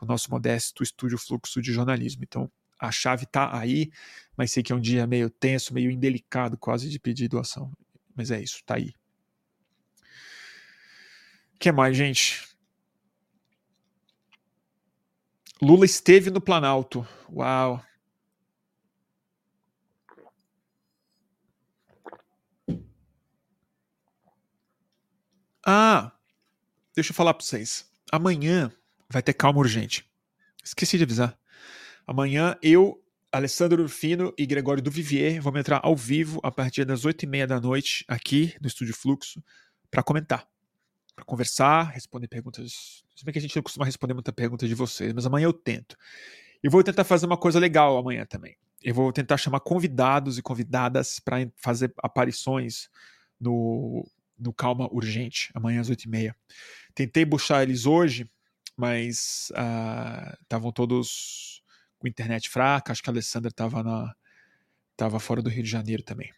[0.00, 2.22] o nosso modesto estúdio Fluxo de Jornalismo.
[2.22, 3.90] Então, a chave está aí,
[4.36, 7.72] mas sei que é um dia meio tenso, meio indelicado quase de pedir doação.
[8.14, 8.92] Mas é isso, está aí.
[11.54, 12.46] O que mais, gente?
[15.62, 17.06] Lula esteve no Planalto.
[17.32, 17.82] Uau.
[25.66, 26.12] Ah,
[26.94, 27.90] deixa eu falar para vocês.
[28.12, 28.70] Amanhã
[29.08, 30.04] vai ter calma urgente.
[30.62, 31.38] Esqueci de avisar.
[32.06, 33.02] Amanhã eu,
[33.32, 37.46] Alessandro Rufino e Gregório Duvivier vamos entrar ao vivo a partir das oito e meia
[37.46, 39.42] da noite aqui no Estúdio Fluxo
[39.90, 40.46] para comentar,
[41.16, 43.02] para conversar, responder perguntas.
[43.16, 45.52] Se bem que a gente não costuma responder muita pergunta de vocês, mas amanhã eu
[45.52, 45.96] tento.
[46.62, 48.56] E vou tentar fazer uma coisa legal amanhã também.
[48.82, 52.90] Eu vou tentar chamar convidados e convidadas para fazer aparições
[53.40, 54.06] no,
[54.38, 56.36] no Calma Urgente, amanhã às oito e meia.
[56.94, 58.30] Tentei buscar eles hoje,
[58.76, 59.50] mas
[60.42, 61.62] estavam uh, todos
[61.98, 62.92] com internet fraca.
[62.92, 64.14] Acho que a Alessandra estava na
[64.92, 66.32] estava fora do Rio de Janeiro também.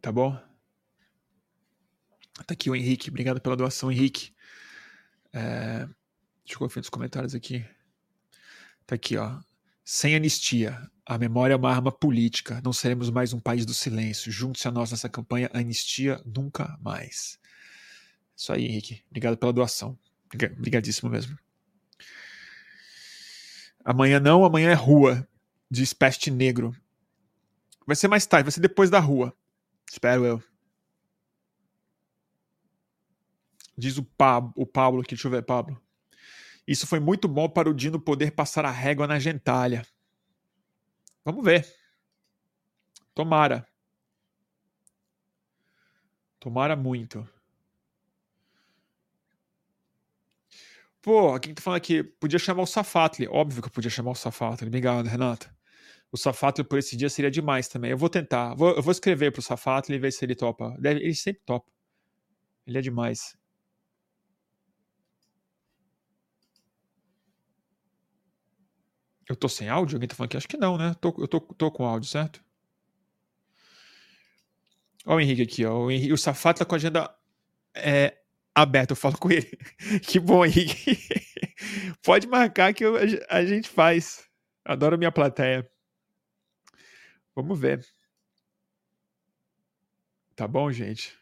[0.00, 0.36] Tá bom?
[2.46, 3.08] Tá aqui o Henrique.
[3.08, 4.34] Obrigado pela doação, Henrique.
[5.32, 5.86] É,
[6.44, 7.64] deixa eu conferir nos comentários aqui.
[8.84, 9.40] Tá aqui, ó.
[9.84, 10.90] Sem anistia.
[11.04, 12.60] A memória é uma arma política.
[12.64, 14.30] Não seremos mais um país do silêncio.
[14.30, 15.50] Junte-se a nós nessa campanha.
[15.52, 17.38] Anistia nunca mais.
[18.36, 19.02] Isso aí, Henrique.
[19.10, 19.98] Obrigado pela doação.
[20.34, 21.36] Obrigadíssimo mesmo.
[23.84, 25.26] Amanhã não, amanhã é rua.
[25.70, 26.74] Diz Peste Negro.
[27.86, 29.36] Vai ser mais tarde, vai ser depois da rua.
[29.90, 30.42] Espero eu.
[33.76, 35.80] Diz o Pablo, o Pablo aqui, deixa eu ver, Pablo.
[36.66, 39.84] Isso foi muito bom para o Dino poder passar a régua na gentalha.
[41.24, 41.66] Vamos ver.
[43.14, 43.66] Tomara.
[46.38, 47.28] Tomara muito.
[51.00, 52.02] Pô, quem tá falando aqui?
[52.04, 53.26] Podia chamar o Safatli.
[53.28, 54.68] Óbvio que eu podia chamar o Safatli.
[54.68, 55.54] Obrigado, Renata.
[56.12, 57.90] O Safatli por esse dia seria demais também.
[57.90, 58.54] Eu vou tentar.
[58.54, 60.76] Vou, eu vou escrever pro Safatli e ver se ele topa.
[60.78, 61.70] Deve, ele sempre topa.
[62.66, 63.36] Ele é demais.
[69.28, 69.96] Eu tô sem áudio?
[69.96, 70.36] Alguém tá falando aqui?
[70.36, 70.94] Acho que não, né?
[71.00, 72.42] Tô, eu tô, tô com áudio, certo?
[75.06, 75.78] Olha o Henrique aqui, ó.
[75.78, 77.14] O, Henrique, o Safatli tá com a agenda
[77.74, 78.16] é,
[78.54, 79.50] aberto, eu falo com ele.
[80.02, 80.98] que bom, Henrique.
[82.02, 82.96] Pode marcar que eu,
[83.28, 84.28] a gente faz.
[84.64, 85.68] Adoro minha plateia.
[87.34, 87.84] Vamos ver.
[90.36, 91.16] Tá bom, gente?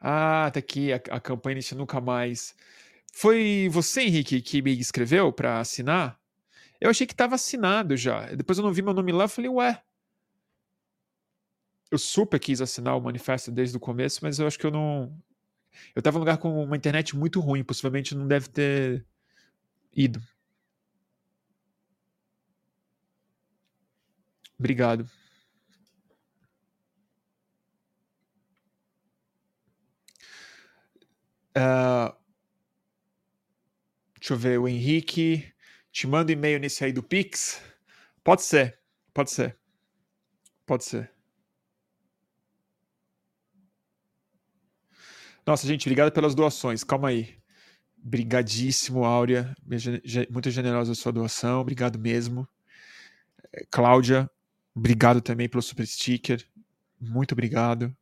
[0.00, 2.54] Ah, tá aqui a, a campanha Nunca Mais.
[3.18, 6.20] Foi você, Henrique, que me escreveu para assinar?
[6.78, 8.26] Eu achei que estava assinado já.
[8.34, 9.82] Depois eu não vi meu nome lá, eu falei, ué,
[11.90, 15.18] eu super quis assinar o manifesto desde o começo, mas eu acho que eu não.
[15.94, 19.06] Eu estava num lugar com uma internet muito ruim, possivelmente não deve ter
[19.94, 20.22] ido.
[24.58, 25.08] Obrigado.
[31.56, 32.25] Uh,
[34.26, 35.52] Deixa eu ver, o Henrique.
[35.92, 37.62] Te manda e-mail nesse aí do Pix.
[38.24, 38.76] Pode ser,
[39.14, 39.56] pode ser.
[40.66, 41.12] Pode ser.
[45.46, 46.82] Nossa, gente, obrigado pelas doações.
[46.82, 47.38] Calma aí.
[47.96, 49.54] Brigadíssimo, Áurea.
[50.28, 51.60] Muito generosa a sua doação.
[51.60, 52.48] Obrigado mesmo.
[53.52, 54.28] É, Cláudia,
[54.74, 56.44] obrigado também pelo super sticker.
[57.00, 57.96] Muito obrigado.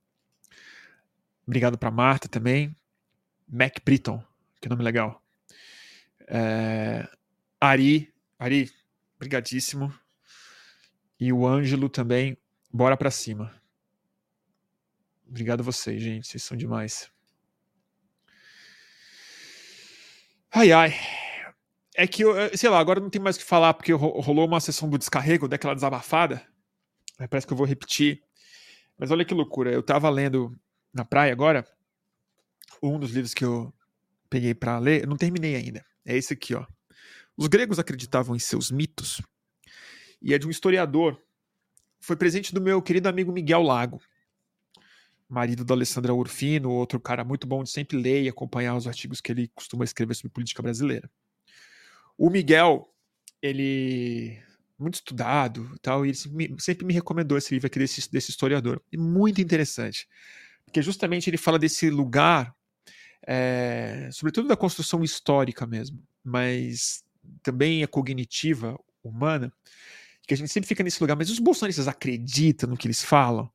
[1.46, 2.74] Obrigado para Marta também.
[3.46, 4.24] Mac Britton,
[4.59, 5.22] que nome legal.
[6.26, 7.09] É...
[7.60, 8.70] Ari, Ari,
[9.18, 9.92] brigadíssimo.
[11.18, 12.36] E o Ângelo também,
[12.72, 13.55] bora para cima.
[15.26, 17.10] Obrigado a vocês, gente, vocês são demais.
[20.51, 20.94] Ai, ai.
[21.96, 24.60] É que, eu, sei lá, agora não tem mais o que falar, porque rolou uma
[24.60, 26.46] sessão do descarrego, daquela desabafada.
[27.30, 28.22] Parece que eu vou repetir.
[28.98, 29.72] Mas olha que loucura.
[29.72, 30.56] Eu tava lendo
[30.92, 31.64] na praia agora
[32.82, 33.72] um dos livros que eu
[34.28, 35.02] peguei para ler.
[35.02, 35.84] Eu não terminei ainda.
[36.05, 36.66] É esse aqui, ó.
[37.36, 39.20] Os gregos acreditavam em seus mitos.
[40.22, 41.20] E é de um historiador.
[42.01, 44.01] Foi presente do meu querido amigo Miguel Lago
[45.28, 49.20] marido da Alessandra Urfino, outro cara muito bom de sempre ler e acompanhar os artigos
[49.20, 51.10] que ele costuma escrever sobre política brasileira.
[52.16, 52.89] O Miguel,
[53.43, 54.40] ele
[54.78, 58.31] muito estudado, tal, e ele sempre me, sempre me recomendou esse livro aqui desse, desse
[58.31, 58.82] historiador.
[58.93, 60.09] E muito interessante,
[60.64, 62.55] porque justamente ele fala desse lugar,
[63.26, 67.05] é, sobretudo da construção histórica mesmo, mas
[67.42, 69.52] também a cognitiva humana,
[70.26, 71.16] que a gente sempre fica nesse lugar.
[71.16, 73.51] Mas os bolsonaristas acreditam no que eles falam?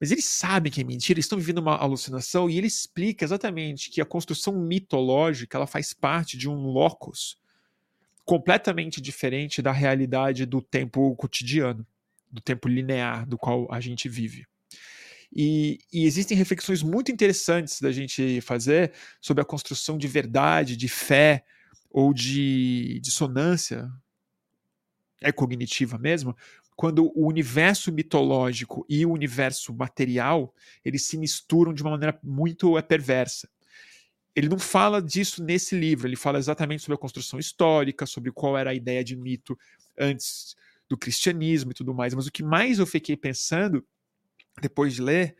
[0.00, 3.90] Mas eles sabem que é mentira, eles estão vivendo uma alucinação e ele explica exatamente
[3.90, 7.38] que a construção mitológica ela faz parte de um locus
[8.24, 11.86] completamente diferente da realidade do tempo cotidiano,
[12.30, 14.46] do tempo linear do qual a gente vive.
[15.32, 20.88] E, e, existem reflexões muito interessantes da gente fazer sobre a construção de verdade, de
[20.88, 21.44] fé
[21.88, 23.90] ou de dissonância
[25.20, 26.34] é cognitiva mesmo,
[26.74, 32.78] quando o universo mitológico e o universo material eles se misturam de uma maneira muito
[32.78, 33.48] é, perversa.
[34.34, 38.56] Ele não fala disso nesse livro, ele fala exatamente sobre a construção histórica, sobre qual
[38.56, 39.58] era a ideia de mito
[39.98, 40.56] antes
[40.88, 42.14] do cristianismo e tudo mais.
[42.14, 43.84] Mas o que mais eu fiquei pensando,
[44.60, 45.36] depois de ler,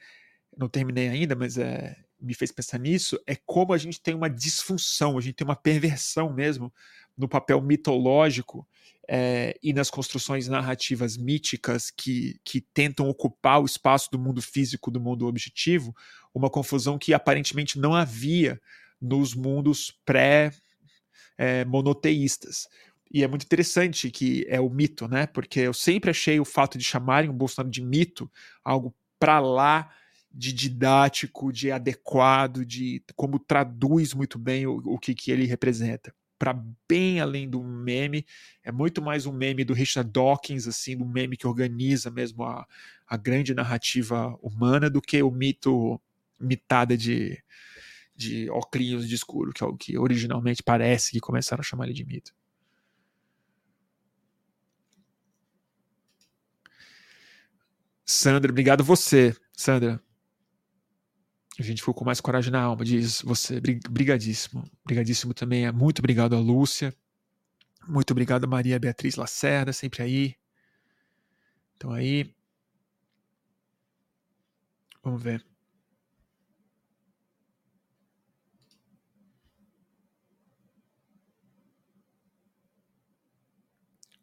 [0.56, 4.28] não terminei ainda, mas é, me fez pensar nisso, é como a gente tem uma
[4.28, 6.72] disfunção, a gente tem uma perversão mesmo
[7.16, 8.66] no papel mitológico
[9.08, 14.90] é, e nas construções narrativas míticas que, que tentam ocupar o espaço do mundo físico,
[14.90, 15.94] do mundo objetivo,
[16.34, 18.60] uma confusão que aparentemente não havia
[19.00, 22.66] nos mundos pré-monoteístas.
[22.66, 22.68] É,
[23.12, 25.26] e é muito interessante que é o mito, né?
[25.26, 28.30] Porque eu sempre achei o fato de chamarem o Bolsonaro de mito
[28.64, 29.88] algo para lá
[30.32, 36.12] de didático, de adequado, de como traduz muito bem o, o que, que ele representa
[36.40, 38.24] para bem além do meme,
[38.64, 42.66] é muito mais um meme do Richard Dawkins, assim, um meme que organiza mesmo a,
[43.06, 46.00] a grande narrativa humana, do que o mito
[46.40, 47.38] mitada de,
[48.16, 48.48] de
[49.06, 52.32] de escuro, que é o que originalmente parece que começaram a chamar ele de mito.
[58.10, 60.02] Sandra, obrigado você, Sandra.
[61.56, 63.60] A gente ficou com mais coragem na alma, diz você.
[63.60, 64.68] Brigadíssimo.
[64.84, 65.70] Brigadíssimo também.
[65.70, 66.92] Muito obrigado a Lúcia.
[67.86, 70.34] Muito obrigado a Maria Beatriz Lacerda, sempre aí.
[71.76, 72.34] Então aí.
[75.04, 75.46] Vamos ver.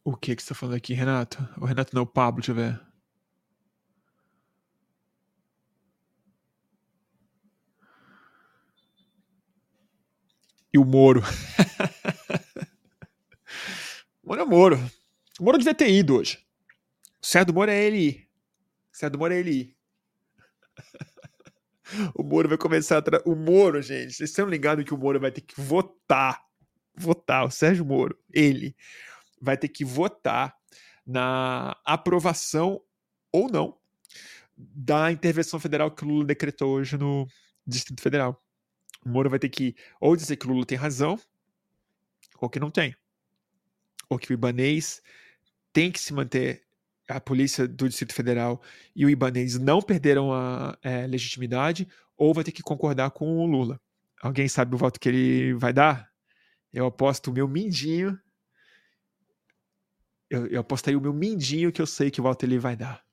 [0.03, 1.37] O que que você está falando aqui, Renato?
[1.57, 2.86] O Renato não, o Pablo, deixa eu ver.
[10.77, 11.21] E o Moro.
[14.23, 14.77] Moro é Moro.
[15.39, 16.37] O Moro devia ter ido hoje.
[17.21, 18.29] O certo do Moro é ele ir.
[18.93, 19.75] O certo do Moro é ele ir.
[22.13, 23.01] O Moro vai começar a.
[23.01, 23.21] Tra...
[23.25, 26.37] O Moro, gente, vocês estão ligados que o Moro vai ter que votar.
[26.93, 28.75] Votar, o Sérgio Moro, ele
[29.39, 30.53] vai ter que votar
[31.05, 32.81] na aprovação
[33.31, 33.77] ou não
[34.57, 37.25] da intervenção federal que o Lula decretou hoje no
[37.65, 38.43] Distrito Federal.
[39.07, 41.17] O Moro vai ter que ou dizer que o Lula tem razão,
[42.39, 42.93] ou que não tem.
[44.09, 45.01] Ou que o Ibanês
[45.71, 46.67] tem que se manter,
[47.07, 48.61] a polícia do Distrito Federal
[48.93, 53.45] e o Ibanês não perderam a é, legitimidade, ou vai ter que concordar com o
[53.45, 53.79] Lula.
[54.21, 56.11] Alguém sabe o voto que ele vai dar?
[56.73, 58.19] Eu aposto o meu mindinho.
[60.29, 63.06] Eu, eu apostaria o meu mindinho que eu sei que voto ele vai dar.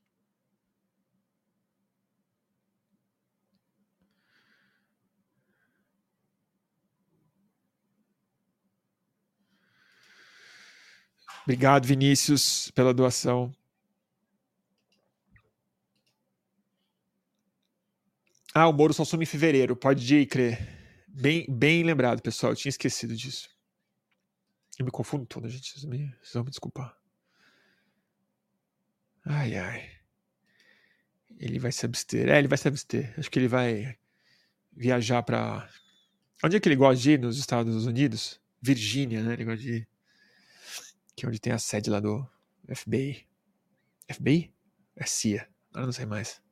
[11.44, 13.54] Obrigado, Vinícius, pela doação.
[18.54, 21.04] Ah, o Moro só some em fevereiro, pode ir, crer.
[21.06, 23.48] Bem, bem lembrado, pessoal, eu tinha esquecido disso.
[24.78, 26.96] Eu me confundo todo, gente, vocês, me, vocês vão me desculpar.
[29.24, 29.90] Ai, ai.
[31.38, 32.28] Ele vai se abster.
[32.28, 33.14] É, ele vai se abster.
[33.18, 33.96] Acho que ele vai
[34.72, 35.68] viajar para.
[36.42, 38.40] Onde é que ele gosta de ir nos Estados Unidos?
[38.60, 39.32] Virgínia, né?
[39.34, 39.88] Ele gosta de ir.
[41.16, 42.28] Que é onde tem a sede lá do
[42.72, 43.26] FBI.
[44.12, 44.52] FBI?
[44.96, 45.48] É CIA.
[45.70, 46.42] Agora não sei mais.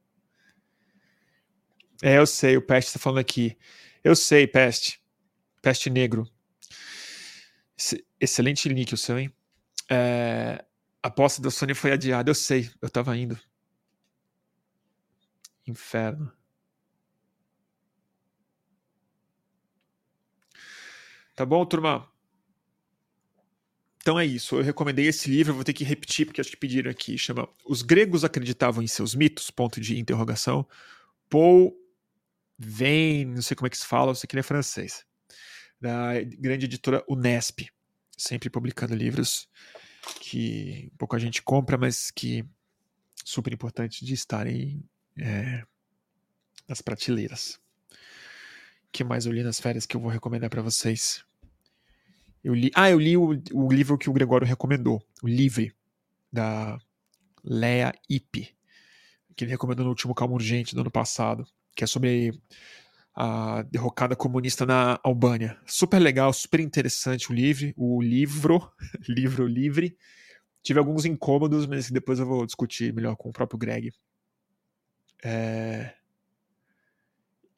[2.02, 3.56] É, eu sei, o Peste está falando aqui.
[4.02, 5.00] Eu sei, Peste.
[5.60, 6.28] Peste Negro.
[8.20, 9.32] Excelente link o seu, hein?
[9.88, 10.64] É,
[11.02, 12.30] a posse da Sony foi adiada.
[12.30, 13.38] Eu sei, eu tava indo.
[15.66, 16.32] Inferno.
[21.34, 22.11] Tá bom, turma?
[24.02, 24.56] Então é isso.
[24.56, 27.16] Eu recomendei esse livro, vou ter que repetir porque acho que pediram aqui.
[27.16, 29.50] Chama Os Gregos Acreditavam em Seus Mitos?
[29.50, 30.66] Ponto de interrogação.
[31.30, 31.72] Paul
[32.58, 35.04] Vem, não sei como é que se fala, sei que ele é francês.
[35.80, 37.68] Da grande editora Unesp,
[38.16, 39.48] sempre publicando livros
[40.20, 42.44] que pouca gente compra, mas que
[43.24, 44.84] super importante de estarem
[45.18, 45.64] é,
[46.68, 47.60] nas prateleiras.
[48.92, 51.24] Que mais eu li nas férias que eu vou recomendar para vocês?
[52.42, 55.72] Eu li, ah, eu li o, o, livro que o Gregório recomendou, o Livre,
[56.32, 56.76] da
[57.44, 58.54] Lea Ipe,
[59.36, 62.32] que ele recomendou no último Calma Urgente do ano passado, que é sobre
[63.14, 65.58] a derrocada comunista na Albânia.
[65.66, 68.72] Super legal, super interessante o livro, o livro,
[69.08, 69.96] livro livre.
[70.62, 73.92] Tive alguns incômodos, mas depois eu vou discutir melhor com o próprio Greg.
[75.24, 75.94] É...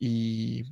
[0.00, 0.64] E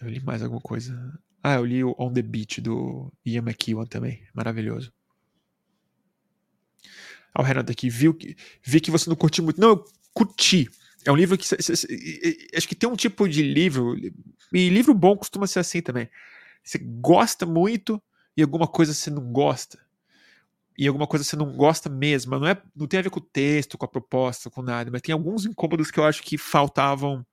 [0.00, 1.18] eu li mais alguma coisa.
[1.42, 4.92] Ah, eu li o On the Beach do Ian McEwan também, maravilhoso.
[7.34, 9.60] Ah, o Renato aqui, viu que, vi que você não curtiu muito.
[9.60, 10.68] Não, eu curti.
[11.04, 11.46] É um livro que.
[12.56, 13.96] Acho que tem um tipo de livro.
[14.52, 16.08] E livro bom costuma ser assim também.
[16.62, 18.02] Você gosta muito
[18.36, 19.78] e alguma coisa você não gosta.
[20.76, 22.38] E alguma coisa você não gosta mesmo.
[22.38, 24.90] Não, é, não tem a ver com o texto, com a proposta, com nada.
[24.90, 27.24] Mas tem alguns incômodos que eu acho que faltavam.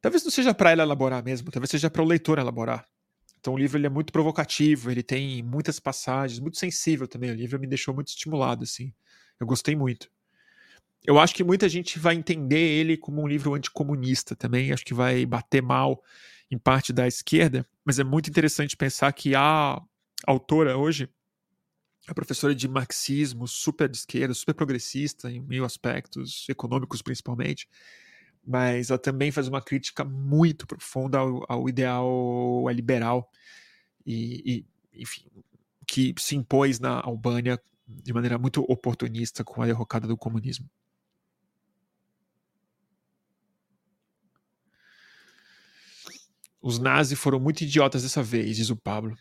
[0.00, 2.86] Talvez não seja para ela elaborar mesmo, talvez seja para o leitor elaborar.
[3.40, 7.30] Então o livro ele é muito provocativo, ele tem muitas passagens, muito sensível também.
[7.30, 8.92] O livro me deixou muito estimulado, assim.
[9.38, 10.10] Eu gostei muito.
[11.04, 14.94] Eu acho que muita gente vai entender ele como um livro anticomunista também, acho que
[14.94, 16.02] vai bater mal
[16.50, 19.80] em parte da esquerda, mas é muito interessante pensar que a
[20.26, 21.08] autora hoje
[22.08, 27.68] é professora de marxismo, super de esquerda, super progressista em mil aspectos, econômicos principalmente,
[28.48, 33.30] mas ela também faz uma crítica muito profunda ao, ao ideal liberal
[34.06, 34.64] e,
[34.94, 35.26] e, enfim,
[35.86, 40.68] que se impôs na Albânia de maneira muito oportunista com a derrocada do comunismo.
[46.60, 49.14] Os nazis foram muito idiotas dessa vez, diz o Pablo.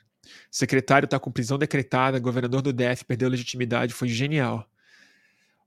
[0.50, 4.70] Secretário está com prisão decretada, governador do DF perdeu legitimidade, foi genial.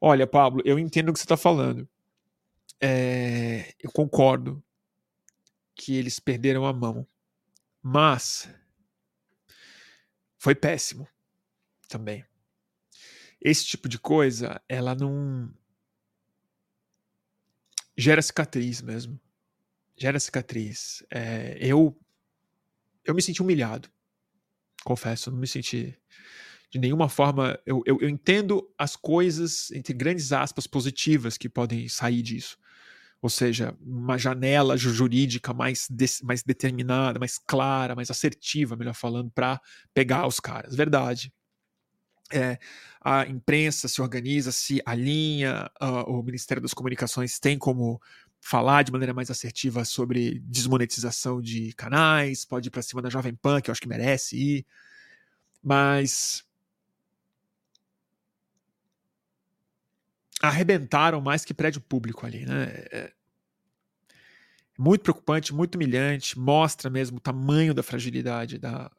[0.01, 1.87] Olha, Pablo, eu entendo o que você está falando.
[2.81, 4.63] É, eu concordo
[5.75, 7.07] que eles perderam a mão.
[7.83, 8.49] Mas
[10.39, 11.09] foi péssimo
[11.89, 12.25] também.
[13.41, 15.53] Esse tipo de coisa, ela não
[17.97, 19.21] gera cicatriz mesmo
[20.01, 21.05] gera cicatriz.
[21.11, 21.95] É, eu
[23.05, 23.89] eu me senti humilhado,
[24.85, 25.97] confesso, não me senti
[26.71, 27.59] de nenhuma forma.
[27.67, 32.59] Eu, eu, eu, entendo as coisas, entre grandes aspas, positivas que podem sair disso.
[33.23, 39.31] Ou seja, uma janela jurídica mais, de, mais determinada, mais clara, mais assertiva, melhor falando,
[39.31, 39.61] para
[39.93, 40.75] pegar os caras.
[40.75, 41.33] Verdade.
[42.33, 42.59] É,
[43.01, 48.01] a imprensa se organiza, se alinha, uh, o Ministério das Comunicações tem como
[48.41, 53.35] falar de maneira mais assertiva sobre desmonetização de canais, pode ir para cima da Jovem
[53.35, 54.67] Pan, que eu acho que merece ir,
[55.63, 56.45] mas
[60.43, 62.65] arrebentaram mais que prédio público ali, né?
[62.91, 63.13] É
[64.81, 68.91] muito preocupante, muito humilhante, mostra mesmo o tamanho da fragilidade da,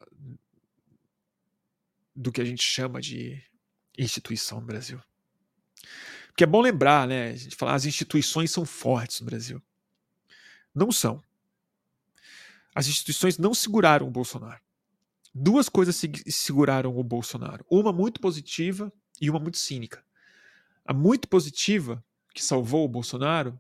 [2.16, 3.42] do que a gente chama de
[3.98, 5.02] instituição no Brasil.
[6.28, 7.32] Porque é bom lembrar, né?
[7.32, 9.60] A gente fala, as instituições são fortes no Brasil.
[10.74, 11.22] Não são.
[12.76, 14.62] As instituições não seguraram o Bolsonaro.
[15.34, 17.66] Duas coisas seguraram o Bolsonaro.
[17.68, 20.06] Uma muito positiva e uma muito cínica.
[20.86, 22.04] A muito positiva,
[22.34, 23.60] que salvou o Bolsonaro,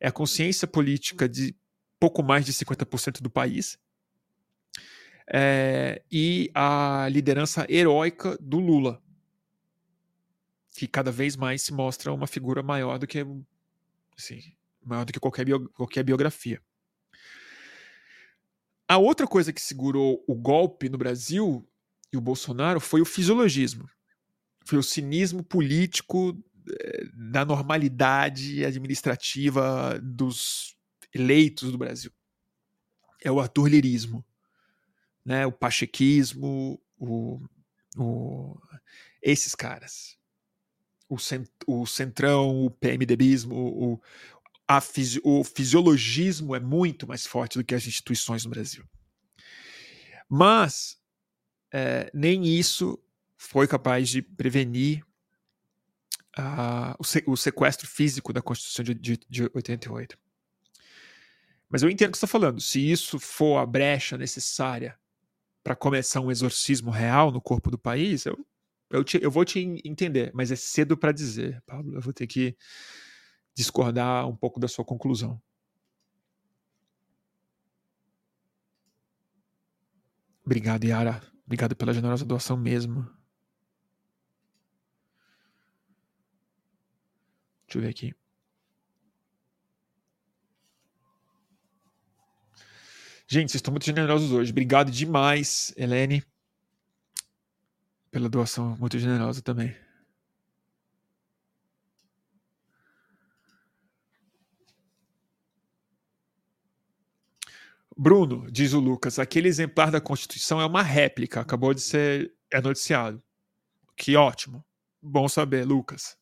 [0.00, 1.54] é a consciência política de
[1.98, 3.78] pouco mais de 50% do país.
[5.26, 9.02] é, e a liderança heróica do Lula,
[10.74, 13.24] que cada vez mais se mostra uma figura maior do que
[14.16, 14.40] assim,
[14.84, 16.60] maior do que qualquer, bio, qualquer biografia.
[18.88, 21.66] A outra coisa que segurou o golpe no Brasil
[22.12, 23.88] e o Bolsonaro foi o fisiologismo.
[24.66, 26.36] Foi o cinismo político
[27.14, 30.76] da normalidade administrativa dos
[31.14, 32.10] eleitos do Brasil.
[33.22, 34.24] É o arturlirismo,
[35.24, 35.46] né?
[35.46, 37.40] o pachequismo, o,
[37.96, 38.58] o,
[39.22, 40.16] esses caras.
[41.08, 44.00] O, cent, o centrão, o PMDBismo, o,
[44.66, 48.84] a fisi o fisiologismo é muito mais forte do que as instituições no Brasil.
[50.28, 50.98] Mas
[51.70, 52.98] é, nem isso
[53.36, 55.04] foi capaz de prevenir
[57.26, 60.18] o, sequestro físico da Constituição de, de, de 88.
[61.68, 62.60] Mas eu entendo o que você está falando.
[62.60, 64.98] Se isso for a brecha necessária
[65.62, 68.38] para começar um exorcismo real no corpo do país, eu,
[68.90, 71.94] eu, te, eu vou te entender, mas é cedo para dizer, Pablo.
[71.94, 72.56] Eu vou ter que
[73.54, 75.40] discordar um pouco da sua conclusão.
[80.44, 81.22] Obrigado, Yara.
[81.46, 83.08] Obrigado pela generosa doação mesmo.
[87.72, 88.14] Deixa eu ver aqui.
[93.26, 94.50] Gente, vocês estão muito generosos hoje.
[94.50, 96.22] Obrigado demais, Helene,
[98.10, 99.74] pela doação muito generosa também.
[107.96, 112.60] Bruno, diz o Lucas, aquele exemplar da Constituição é uma réplica, acabou de ser é
[112.60, 113.22] noticiado.
[113.96, 114.62] Que ótimo.
[115.00, 116.21] Bom saber, Lucas.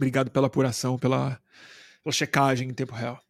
[0.00, 1.38] Obrigado pela apuração, pela,
[2.02, 3.22] pela checagem em tempo real.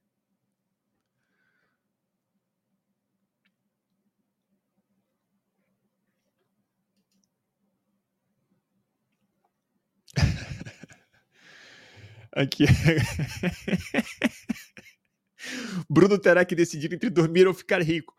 [12.33, 12.67] Aqui.
[15.91, 18.15] Bruno terá que decidir entre dormir ou ficar rico.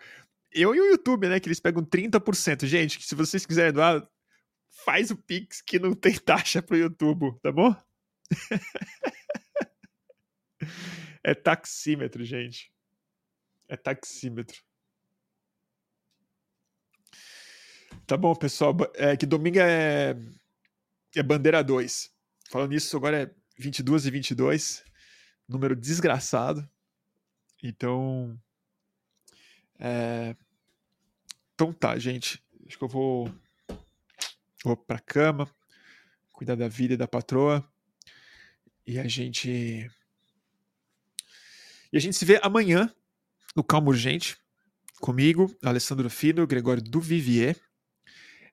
[0.52, 1.40] Eu e o YouTube, né?
[1.40, 2.65] Que eles pegam 30%.
[2.65, 4.06] Gente, se vocês quiserem doar,
[4.84, 7.73] faz o Pix que não tem taxa pro YouTube, tá bom?
[11.24, 12.72] é taxímetro, gente.
[13.68, 14.62] É taxímetro.
[18.06, 18.76] Tá bom, pessoal.
[18.95, 20.16] É que domingo é,
[21.16, 22.12] é bandeira 2.
[22.49, 24.84] Falando nisso, agora é 22 e 22.
[25.48, 26.68] Número desgraçado.
[27.64, 28.38] Então.
[29.80, 30.36] É...
[31.53, 32.44] Então tá, gente.
[32.68, 33.34] Acho que eu vou.
[34.64, 35.49] Vou pra cama,
[36.32, 37.68] cuidar da vida e da patroa.
[38.91, 39.89] E a gente.
[41.93, 42.93] E a gente se vê amanhã
[43.55, 44.35] no Calmo Urgente,
[44.99, 47.55] comigo, Alessandro Fino, Gregório Duvivier.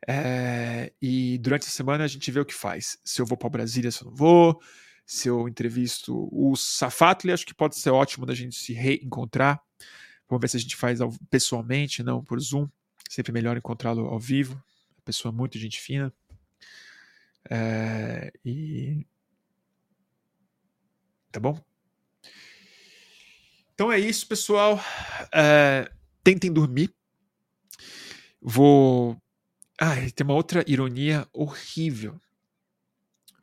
[0.07, 2.99] É, e durante a semana a gente vê o que faz.
[3.05, 4.63] Se eu vou para Brasília, se eu não vou
[5.05, 9.61] se eu entrevisto o Safatli, acho que pode ser ótimo da gente se reencontrar.
[10.29, 12.69] Vamos ver se a gente faz pessoalmente, não por Zoom.
[13.11, 14.63] Sempre melhor encontrá-lo ao vivo.
[15.05, 16.15] Pessoa muito gente fina.
[17.51, 19.05] É, e.
[21.39, 21.65] Tá bom?
[23.73, 24.81] Então é isso, pessoal.
[25.33, 25.89] É,
[26.25, 26.93] tentem dormir.
[28.43, 29.17] Vou.
[29.81, 32.21] Ah, tem uma outra ironia horrível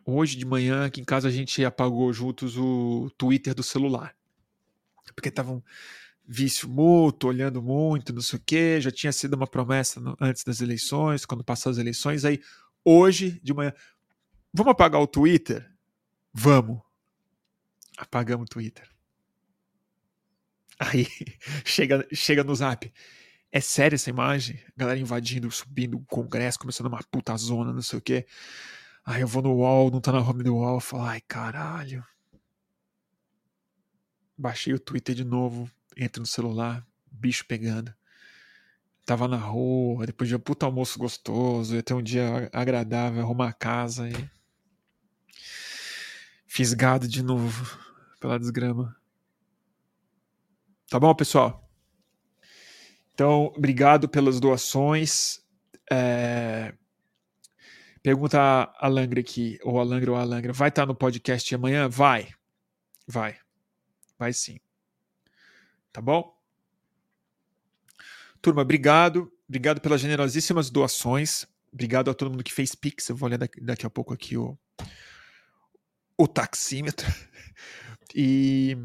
[0.07, 4.15] Hoje de manhã, aqui em casa, a gente apagou juntos o Twitter do celular.
[5.15, 5.63] Porque tava um
[6.23, 8.79] vício mútuo, olhando muito, não sei o quê.
[8.79, 12.23] Já tinha sido uma promessa no, antes das eleições, quando passou as eleições.
[12.23, 12.39] Aí,
[12.83, 13.73] hoje de manhã,
[14.53, 15.67] vamos apagar o Twitter?
[16.31, 16.84] Vamos.
[17.97, 18.87] Apagamos o Twitter.
[20.79, 21.07] Aí,
[21.63, 22.91] chega, chega no zap.
[23.51, 24.59] É séria essa imagem?
[24.75, 28.25] Galera invadindo, subindo o Congresso, começando uma puta zona, não sei o quê.
[29.05, 32.03] Aí eu vou no UOL, não tá na home do UOL, falo, ai caralho.
[34.37, 37.93] Baixei o Twitter de novo, entro no celular, bicho pegando.
[39.05, 43.49] Tava na rua, depois de um puta almoço gostoso, ia ter um dia agradável, arrumar
[43.49, 44.35] a casa e.
[46.47, 47.84] Fisgado de novo
[48.19, 48.95] pela desgrama.
[50.89, 51.67] Tá bom, pessoal?
[53.13, 55.39] Então, obrigado pelas doações.
[55.91, 56.73] É...
[58.03, 58.39] Pergunta
[58.77, 61.89] a Langra aqui, ou a Langra ou a Langra, vai estar no podcast amanhã?
[61.89, 62.29] Vai.
[63.07, 63.37] Vai.
[64.19, 64.59] Vai sim.
[65.91, 66.35] Tá bom?
[68.41, 69.31] Turma, obrigado.
[69.47, 71.47] Obrigado pelas generosíssimas doações.
[71.73, 73.09] Obrigado a todo mundo que fez Pix.
[73.09, 74.57] Eu vou ler daqui, daqui a pouco aqui o,
[76.17, 77.07] o taxímetro.
[78.15, 78.77] E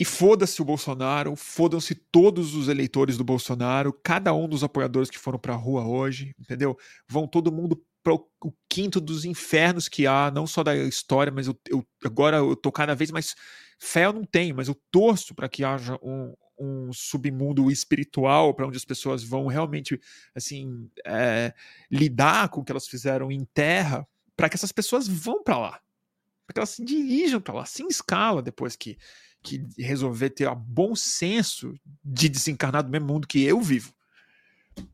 [0.00, 5.18] E foda-se o Bolsonaro, fodam-se todos os eleitores do Bolsonaro, cada um dos apoiadores que
[5.18, 6.78] foram pra rua hoje, entendeu?
[7.08, 11.48] Vão todo mundo para o quinto dos infernos que há, não só da história, mas
[11.48, 13.34] eu, eu agora eu tô cada vez mais.
[13.80, 18.66] Fé eu não tenho, mas eu torço para que haja um, um submundo espiritual para
[18.68, 20.00] onde as pessoas vão realmente
[20.32, 21.52] assim é,
[21.90, 24.06] lidar com o que elas fizeram em terra,
[24.38, 25.80] para que essas pessoas vão para lá,
[26.46, 28.96] para que elas se dirijam para lá, sem escala, depois que,
[29.42, 31.74] que resolver ter o bom senso
[32.04, 33.92] de desencarnar do mesmo mundo que eu vivo.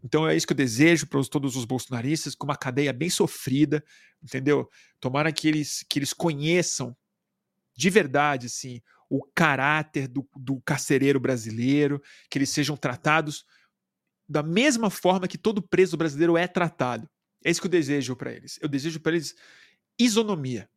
[0.03, 3.85] Então é isso que eu desejo para todos os bolsonaristas, com uma cadeia bem sofrida,
[4.23, 4.66] entendeu?
[4.99, 6.97] Tomara que eles, que eles conheçam
[7.77, 8.81] de verdade assim,
[9.11, 13.45] o caráter do, do carcereiro brasileiro, que eles sejam tratados
[14.27, 17.07] da mesma forma que todo preso brasileiro é tratado.
[17.45, 18.59] É isso que eu desejo para eles.
[18.61, 19.37] Eu desejo para eles
[19.99, 20.69] isonomia.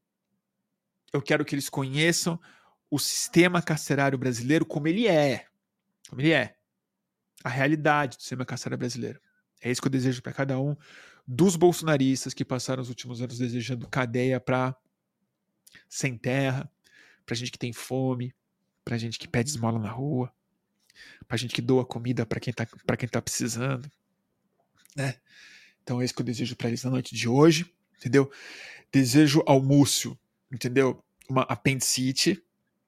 [1.11, 2.39] Eu quero que eles conheçam
[2.91, 5.47] o sistema carcerário brasileiro como ele é.
[6.09, 6.57] Como ele é
[7.43, 9.19] a realidade do sistema carcerário brasileiro.
[9.61, 10.75] É isso que eu desejo para cada um
[11.25, 14.75] dos bolsonaristas que passaram os últimos anos desejando cadeia para
[15.89, 16.69] sem terra,
[17.25, 18.33] para gente que tem fome,
[18.83, 20.33] para gente que pede esmola na rua,
[21.27, 23.91] para gente que doa comida para quem está quem tá precisando,
[24.95, 25.15] né?
[25.87, 28.29] Então é isso que eu desejo para eles na noite de hoje, entendeu?
[28.91, 30.19] Desejo ao Múcio,
[30.51, 31.01] entendeu?
[31.29, 32.43] Uma apendicite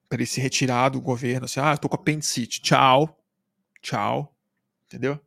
[0.09, 3.17] para ele se retirar do governo, assim, ah, tô com apendicite, tchau,
[3.81, 4.35] tchau,
[4.85, 5.17] entendeu?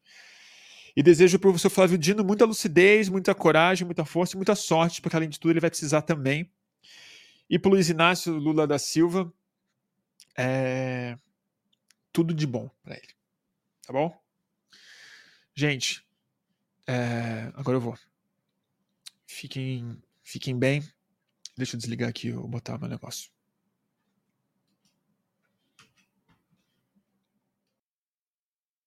[0.95, 4.55] E desejo para o seu Flávio Dino muita lucidez, muita coragem, muita força e muita
[4.55, 6.53] sorte, porque além de tudo ele vai precisar também.
[7.49, 9.33] E para o Luiz Inácio Lula da Silva,
[10.37, 11.17] é...
[12.13, 13.15] tudo de bom para ele.
[13.87, 14.15] Tá bom?
[15.55, 16.05] Gente,
[16.87, 17.53] é...
[17.55, 17.99] agora eu vou.
[19.27, 20.83] Fiquem, fiquem bem.
[21.57, 23.31] Deixa eu desligar aqui, eu botar meu negócio.